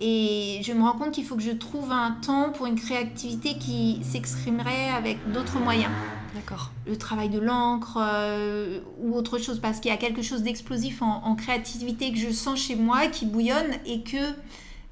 Et 0.00 0.60
je 0.62 0.72
me 0.72 0.82
rends 0.82 0.98
compte 0.98 1.12
qu'il 1.12 1.24
faut 1.24 1.36
que 1.36 1.42
je 1.42 1.52
trouve 1.52 1.92
un 1.92 2.12
temps 2.12 2.50
pour 2.50 2.66
une 2.66 2.74
créativité 2.74 3.56
qui 3.58 4.00
s'exprimerait 4.02 4.90
avec 4.90 5.18
d'autres 5.32 5.60
moyens. 5.60 5.92
D'accord. 6.34 6.72
Le 6.86 6.98
travail 6.98 7.28
de 7.28 7.38
l'encre 7.38 7.98
euh, 8.00 8.80
ou 9.00 9.14
autre 9.14 9.38
chose, 9.38 9.60
parce 9.60 9.78
qu'il 9.78 9.90
y 9.90 9.94
a 9.94 9.96
quelque 9.96 10.22
chose 10.22 10.42
d'explosif 10.42 11.00
en, 11.00 11.34
créativité 11.36 12.12
que 12.12 12.18
je 12.18 12.30
sens 12.30 12.58
chez 12.58 12.74
moi, 12.74 13.06
qui 13.06 13.24
bouillonne 13.24 13.72
et 13.86 14.02
que 14.02 14.34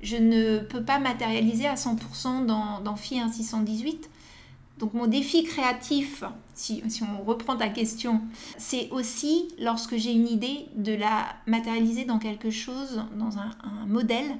je 0.02 0.16
ne 0.16 0.60
peux 0.60 0.82
pas 0.82 1.00
matérialiser 1.00 1.66
à 1.66 1.74
100% 1.74 2.46
dans, 2.46 2.80
dans 2.80 2.94
FI 2.94 3.20
618 3.28 4.08
Donc 4.78 4.94
mon 4.94 5.06
défi 5.06 5.44
créatif, 5.44 6.24
si, 6.54 6.82
on 7.02 7.22
reprend 7.22 7.56
ta 7.56 7.68
question, 7.68 8.20
c'est 8.58 8.90
aussi 8.90 9.48
lorsque 9.58 9.96
j'ai 9.96 10.12
une 10.12 10.28
idée 10.28 10.66
de 10.74 10.92
la 10.92 11.26
matérialiser 11.46 12.04
dans 12.04 12.18
quelque 12.18 12.50
chose, 12.50 13.04
dans 13.16 13.38
un, 13.38 13.50
modèle 13.86 14.36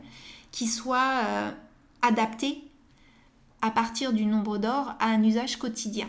qui 0.50 0.66
soit 0.66 1.22
euh, 1.24 1.50
adapté 2.02 2.62
à 3.60 3.70
partir 3.70 4.12
du 4.12 4.26
nombre 4.26 4.58
d'or 4.58 4.94
à 4.98 5.06
un 5.06 5.22
usage 5.22 5.56
quotidien. 5.56 6.08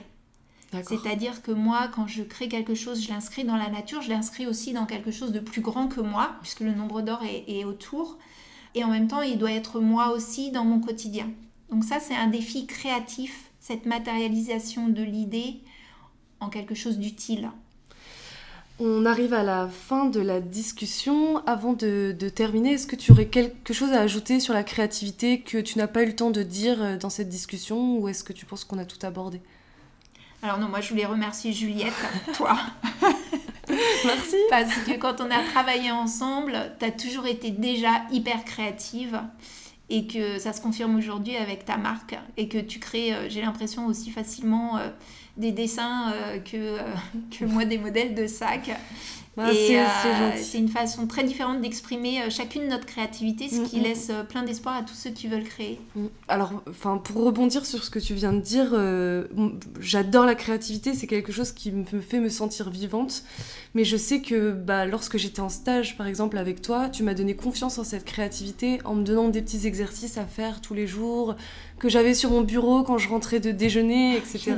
C'est-à-dire 0.81 1.43
que 1.43 1.51
moi, 1.51 1.87
quand 1.93 2.07
je 2.07 2.23
crée 2.23 2.47
quelque 2.47 2.73
chose, 2.73 3.03
je 3.03 3.09
l'inscris 3.09 3.43
dans 3.43 3.57
la 3.57 3.69
nature, 3.69 4.01
je 4.01 4.09
l'inscris 4.09 4.47
aussi 4.47 4.73
dans 4.73 4.85
quelque 4.85 5.11
chose 5.11 5.31
de 5.31 5.39
plus 5.39 5.61
grand 5.61 5.87
que 5.87 6.01
moi, 6.01 6.31
puisque 6.41 6.61
le 6.61 6.73
nombre 6.73 7.01
d'or 7.01 7.21
est, 7.23 7.63
autour. 7.63 8.17
Et 8.73 8.83
en 8.83 8.87
même 8.87 9.07
temps, 9.07 9.21
il 9.21 9.37
doit 9.37 9.51
être 9.51 9.79
moi 9.79 10.09
aussi 10.09 10.49
dans 10.49 10.65
mon 10.65 10.79
quotidien. 10.79 11.29
Donc 11.69 11.83
ça, 11.83 11.99
c'est 11.99 12.15
un 12.15 12.27
défi 12.27 12.65
créatif, 12.65 13.51
cette 13.63 13.85
matérialisation 13.85 14.89
de 14.89 15.01
l'idée 15.01 15.55
en 16.41 16.49
quelque 16.49 16.75
chose 16.75 16.99
d'utile. 16.99 17.49
On 18.81 19.05
arrive 19.05 19.33
à 19.33 19.43
la 19.43 19.69
fin 19.69 20.05
de 20.05 20.19
la 20.19 20.41
discussion. 20.41 21.37
Avant 21.47 21.71
de, 21.71 22.13
de 22.17 22.27
terminer, 22.27 22.73
est-ce 22.73 22.87
que 22.87 22.97
tu 22.97 23.13
aurais 23.13 23.27
quelque 23.27 23.73
chose 23.73 23.93
à 23.93 24.01
ajouter 24.01 24.41
sur 24.41 24.53
la 24.53 24.63
créativité 24.63 25.39
que 25.39 25.59
tu 25.59 25.77
n'as 25.77 25.87
pas 25.87 26.03
eu 26.03 26.07
le 26.07 26.15
temps 26.15 26.31
de 26.31 26.43
dire 26.43 26.83
euh, 26.83 26.97
dans 26.97 27.09
cette 27.09 27.29
discussion 27.29 27.99
ou 27.99 28.09
est-ce 28.09 28.25
que 28.25 28.33
tu 28.33 28.45
penses 28.45 28.65
qu'on 28.65 28.79
a 28.79 28.85
tout 28.85 29.03
abordé? 29.05 29.39
Alors 30.41 30.59
non, 30.59 30.67
moi 30.67 30.81
je 30.81 30.89
voulais 30.89 31.05
remercier 31.05 31.53
Juliette, 31.53 31.93
toi. 32.33 32.57
Merci. 33.69 34.35
Parce 34.49 34.75
que 34.85 34.97
quand 34.97 35.21
on 35.21 35.31
a 35.31 35.41
travaillé 35.53 35.89
ensemble, 35.89 36.75
tu 36.79 36.85
as 36.85 36.91
toujours 36.91 37.27
été 37.27 37.49
déjà 37.49 38.01
hyper 38.11 38.43
créative 38.43 39.21
et 39.93 40.07
que 40.07 40.39
ça 40.39 40.53
se 40.53 40.59
confirme 40.59 40.95
aujourd'hui 40.95 41.35
avec 41.35 41.65
ta 41.65 41.77
marque 41.77 42.15
et 42.35 42.47
que 42.47 42.57
tu 42.57 42.79
crées, 42.79 43.13
euh, 43.13 43.29
j'ai 43.29 43.41
l'impression, 43.41 43.85
aussi 43.85 44.09
facilement 44.09 44.77
euh, 44.77 44.89
des 45.37 45.51
dessins 45.51 46.11
euh, 46.11 46.39
que, 46.39 46.79
que 47.37 47.45
moi 47.45 47.63
des 47.65 47.77
modèles 47.77 48.15
de 48.15 48.25
sacs. 48.25 48.71
Bah, 49.35 49.47
euh, 49.49 50.31
c'est 50.35 50.59
une 50.59 50.69
façon 50.69 51.07
très 51.07 51.23
différente 51.23 51.59
d'exprimer 51.59 52.21
euh, 52.21 52.29
chacune 52.29 52.67
notre 52.67 52.85
créativité, 52.85 53.49
ce 53.49 53.61
qui 53.61 53.77
mm, 53.77 53.79
mm. 53.79 53.83
laisse 53.83 54.07
euh, 54.11 54.23
plein 54.23 54.43
d'espoir 54.43 54.75
à 54.75 54.83
tous 54.83 54.93
ceux 54.93 55.09
qui 55.09 55.27
veulent 55.27 55.43
créer. 55.43 55.79
Mm. 55.95 56.05
Alors, 56.27 56.61
enfin, 56.69 56.97
pour 56.97 57.23
rebondir 57.23 57.65
sur 57.65 57.83
ce 57.83 57.89
que 57.89 57.97
tu 57.97 58.13
viens 58.13 58.31
de 58.31 58.41
dire, 58.41 58.75
j'adore 59.79 60.25
la 60.25 60.35
créativité, 60.35 60.93
c'est 60.93 61.07
quelque 61.07 61.31
chose 61.31 61.51
qui 61.51 61.71
me 61.71 62.01
fait 62.01 62.19
me 62.19 62.29
sentir 62.29 62.69
vivante. 62.69 63.23
Mais 63.75 63.85
je 63.85 63.97
sais 63.97 64.21
que 64.21 64.51
bah, 64.51 64.85
lorsque 64.85 65.17
j'étais 65.17 65.39
en 65.39 65.49
stage, 65.49 65.97
par 65.97 66.05
exemple, 66.05 66.37
avec 66.37 66.61
toi, 66.61 66.89
tu 66.89 67.01
m'as 67.01 67.15
donné 67.15 67.35
confiance 67.35 67.79
en 67.79 67.83
cette 67.83 68.05
créativité 68.05 68.79
en 68.85 68.93
me 68.93 69.03
donnant 69.03 69.29
des 69.29 69.41
petits 69.41 69.65
exercices 69.65 70.19
à 70.19 70.25
faire 70.25 70.61
tous 70.61 70.75
les 70.75 70.85
jours, 70.85 71.35
que 71.79 71.89
j'avais 71.89 72.13
sur 72.13 72.29
mon 72.29 72.41
bureau 72.41 72.83
quand 72.83 72.99
je 72.99 73.09
rentrais 73.09 73.39
de 73.39 73.49
déjeuner, 73.49 74.15
etc. 74.15 74.55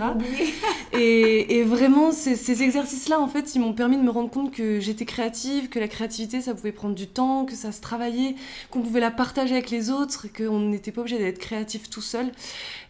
et, 0.93 1.57
et, 1.57 1.63
vraiment, 1.63 2.11
ces, 2.11 2.35
ces 2.35 2.61
exercices-là, 2.61 3.19
en 3.21 3.29
fait, 3.29 3.55
ils 3.55 3.59
m'ont 3.59 3.73
permis 3.73 3.95
de 3.95 4.01
me 4.03 4.11
rendre 4.11 4.29
compte 4.29 4.51
que 4.51 4.64
j'étais 4.80 5.06
créative, 5.06 5.69
que 5.69 5.80
la 5.80 5.88
créativité, 5.88 6.41
ça 6.41 6.54
pouvait 6.54 6.71
prendre 6.71 6.95
du 6.95 7.08
temps, 7.08 7.45
que 7.45 7.56
ça 7.56 7.71
se 7.71 7.82
travaillait, 7.82 8.36
qu'on 8.69 8.82
pouvait 8.82 8.99
la 8.99 9.12
partager 9.12 9.54
avec 9.54 9.69
les 9.69 9.89
autres, 9.89 10.28
qu'on 10.36 10.60
n'était 10.60 10.91
pas 10.91 11.01
obligé 11.01 11.17
d'être 11.17 11.39
créatif 11.39 11.89
tout 11.89 12.01
seul. 12.01 12.32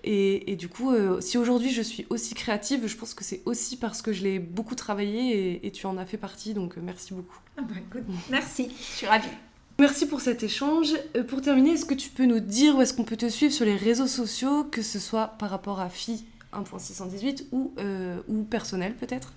Et, 0.03 0.51
et 0.51 0.55
du 0.55 0.67
coup, 0.67 0.91
euh, 0.91 1.21
si 1.21 1.37
aujourd'hui 1.37 1.71
je 1.71 1.81
suis 1.81 2.05
aussi 2.09 2.35
créative, 2.35 2.87
je 2.87 2.95
pense 2.95 3.13
que 3.13 3.23
c'est 3.23 3.41
aussi 3.45 3.77
parce 3.77 4.01
que 4.01 4.13
je 4.13 4.23
l'ai 4.23 4.39
beaucoup 4.39 4.75
travaillé 4.75 5.65
et, 5.65 5.71
tu 5.71 5.87
en 5.87 5.97
as 5.97 6.05
fait 6.05 6.17
partie, 6.17 6.53
donc 6.53 6.77
euh, 6.77 6.81
merci 6.83 7.13
beaucoup. 7.13 7.37
Ah 7.57 7.61
bah, 7.61 7.99
merci, 8.29 8.69
je 8.77 8.97
suis 8.97 9.07
ravie. 9.07 9.27
Merci 9.77 10.05
pour 10.05 10.21
cet 10.21 10.41
échange. 10.41 10.93
Euh, 11.17 11.23
pour 11.23 11.41
terminer, 11.41 11.71
est-ce 11.71 11.85
que 11.85 11.93
tu 11.93 12.09
peux 12.09 12.25
nous 12.25 12.39
dire 12.39 12.77
où 12.77 12.81
est-ce 12.81 12.93
qu'on 12.93 13.03
peut 13.03 13.17
te 13.17 13.27
suivre 13.27 13.53
sur 13.53 13.65
les 13.65 13.75
réseaux 13.75 14.07
sociaux, 14.07 14.63
que 14.63 14.81
ce 14.81 14.99
soit 14.99 15.35
par 15.37 15.49
rapport 15.49 15.81
à 15.81 15.89
FI 15.89 16.25
1.618 16.53 17.47
ou, 17.51 17.73
euh, 17.77 18.21
ou 18.29 18.43
personnel 18.43 18.95
peut-être? 18.95 19.33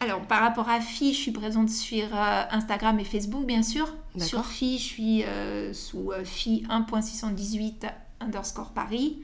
Alors, 0.00 0.20
par 0.20 0.40
rapport 0.40 0.68
à 0.68 0.80
FI, 0.80 1.12
je 1.12 1.18
suis 1.18 1.32
présente 1.32 1.70
sur 1.70 2.06
euh, 2.14 2.42
Instagram 2.50 2.98
et 3.00 3.04
Facebook, 3.04 3.44
bien 3.44 3.62
sûr. 3.62 3.92
Sur 4.16 4.46
FI, 4.46 4.78
je 4.78 4.82
suis 4.82 5.24
sous 5.72 6.12
FI 6.24 6.64
1.618 6.68 7.90
underscore 8.20 8.70
Paris. 8.70 9.18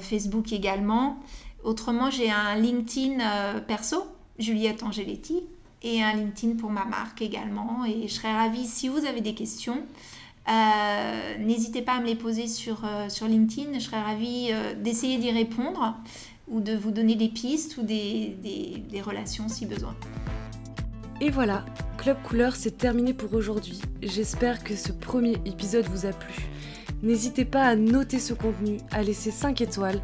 Facebook 0.00 0.52
également. 0.52 1.18
Autrement, 1.64 2.10
j'ai 2.10 2.30
un 2.30 2.56
LinkedIn 2.56 3.60
perso, 3.66 4.04
Juliette 4.38 4.82
Angeletti 4.82 5.42
et 5.82 6.02
un 6.02 6.14
LinkedIn 6.14 6.56
pour 6.56 6.70
ma 6.70 6.84
marque 6.84 7.22
également. 7.22 7.84
Et 7.84 8.08
je 8.08 8.14
serais 8.14 8.32
ravie, 8.32 8.66
si 8.66 8.88
vous 8.88 9.04
avez 9.04 9.20
des 9.20 9.34
questions, 9.34 9.82
euh, 10.48 11.38
n'hésitez 11.38 11.82
pas 11.82 11.92
à 11.92 12.00
me 12.00 12.06
les 12.06 12.14
poser 12.14 12.46
sur, 12.48 12.84
euh, 12.84 13.08
sur 13.08 13.26
LinkedIn. 13.26 13.74
Je 13.74 13.80
serais 13.80 14.00
ravie 14.00 14.48
euh, 14.50 14.74
d'essayer 14.74 15.18
d'y 15.18 15.30
répondre 15.30 15.96
ou 16.52 16.60
de 16.60 16.76
vous 16.76 16.90
donner 16.90 17.16
des 17.16 17.28
pistes 17.28 17.78
ou 17.78 17.82
des, 17.82 18.36
relations 19.04 19.48
si 19.48 19.66
besoin. 19.66 19.96
Et 21.20 21.30
voilà, 21.30 21.64
Club 21.98 22.18
Couleur, 22.22 22.54
c'est 22.54 22.76
terminé 22.76 23.14
pour 23.14 23.34
aujourd'hui. 23.34 23.80
J'espère 24.02 24.62
que 24.62 24.76
ce 24.76 24.92
premier 24.92 25.36
épisode 25.46 25.86
vous 25.86 26.06
a 26.06 26.10
plu. 26.10 26.34
N'hésitez 27.02 27.44
pas 27.44 27.64
à 27.64 27.74
noter 27.74 28.18
ce 28.18 28.34
contenu, 28.34 28.78
à 28.92 29.02
laisser 29.02 29.30
5 29.30 29.60
étoiles 29.60 30.00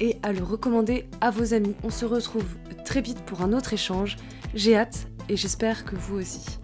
et 0.00 0.16
à 0.22 0.32
le 0.32 0.42
recommander 0.42 1.06
à 1.20 1.30
vos 1.30 1.54
amis. 1.54 1.74
On 1.82 1.90
se 1.90 2.04
retrouve 2.04 2.56
très 2.84 3.00
vite 3.00 3.20
pour 3.20 3.42
un 3.42 3.52
autre 3.52 3.72
échange. 3.72 4.16
J'ai 4.54 4.76
hâte 4.76 5.06
et 5.28 5.36
j'espère 5.36 5.84
que 5.84 5.96
vous 5.96 6.16
aussi. 6.18 6.58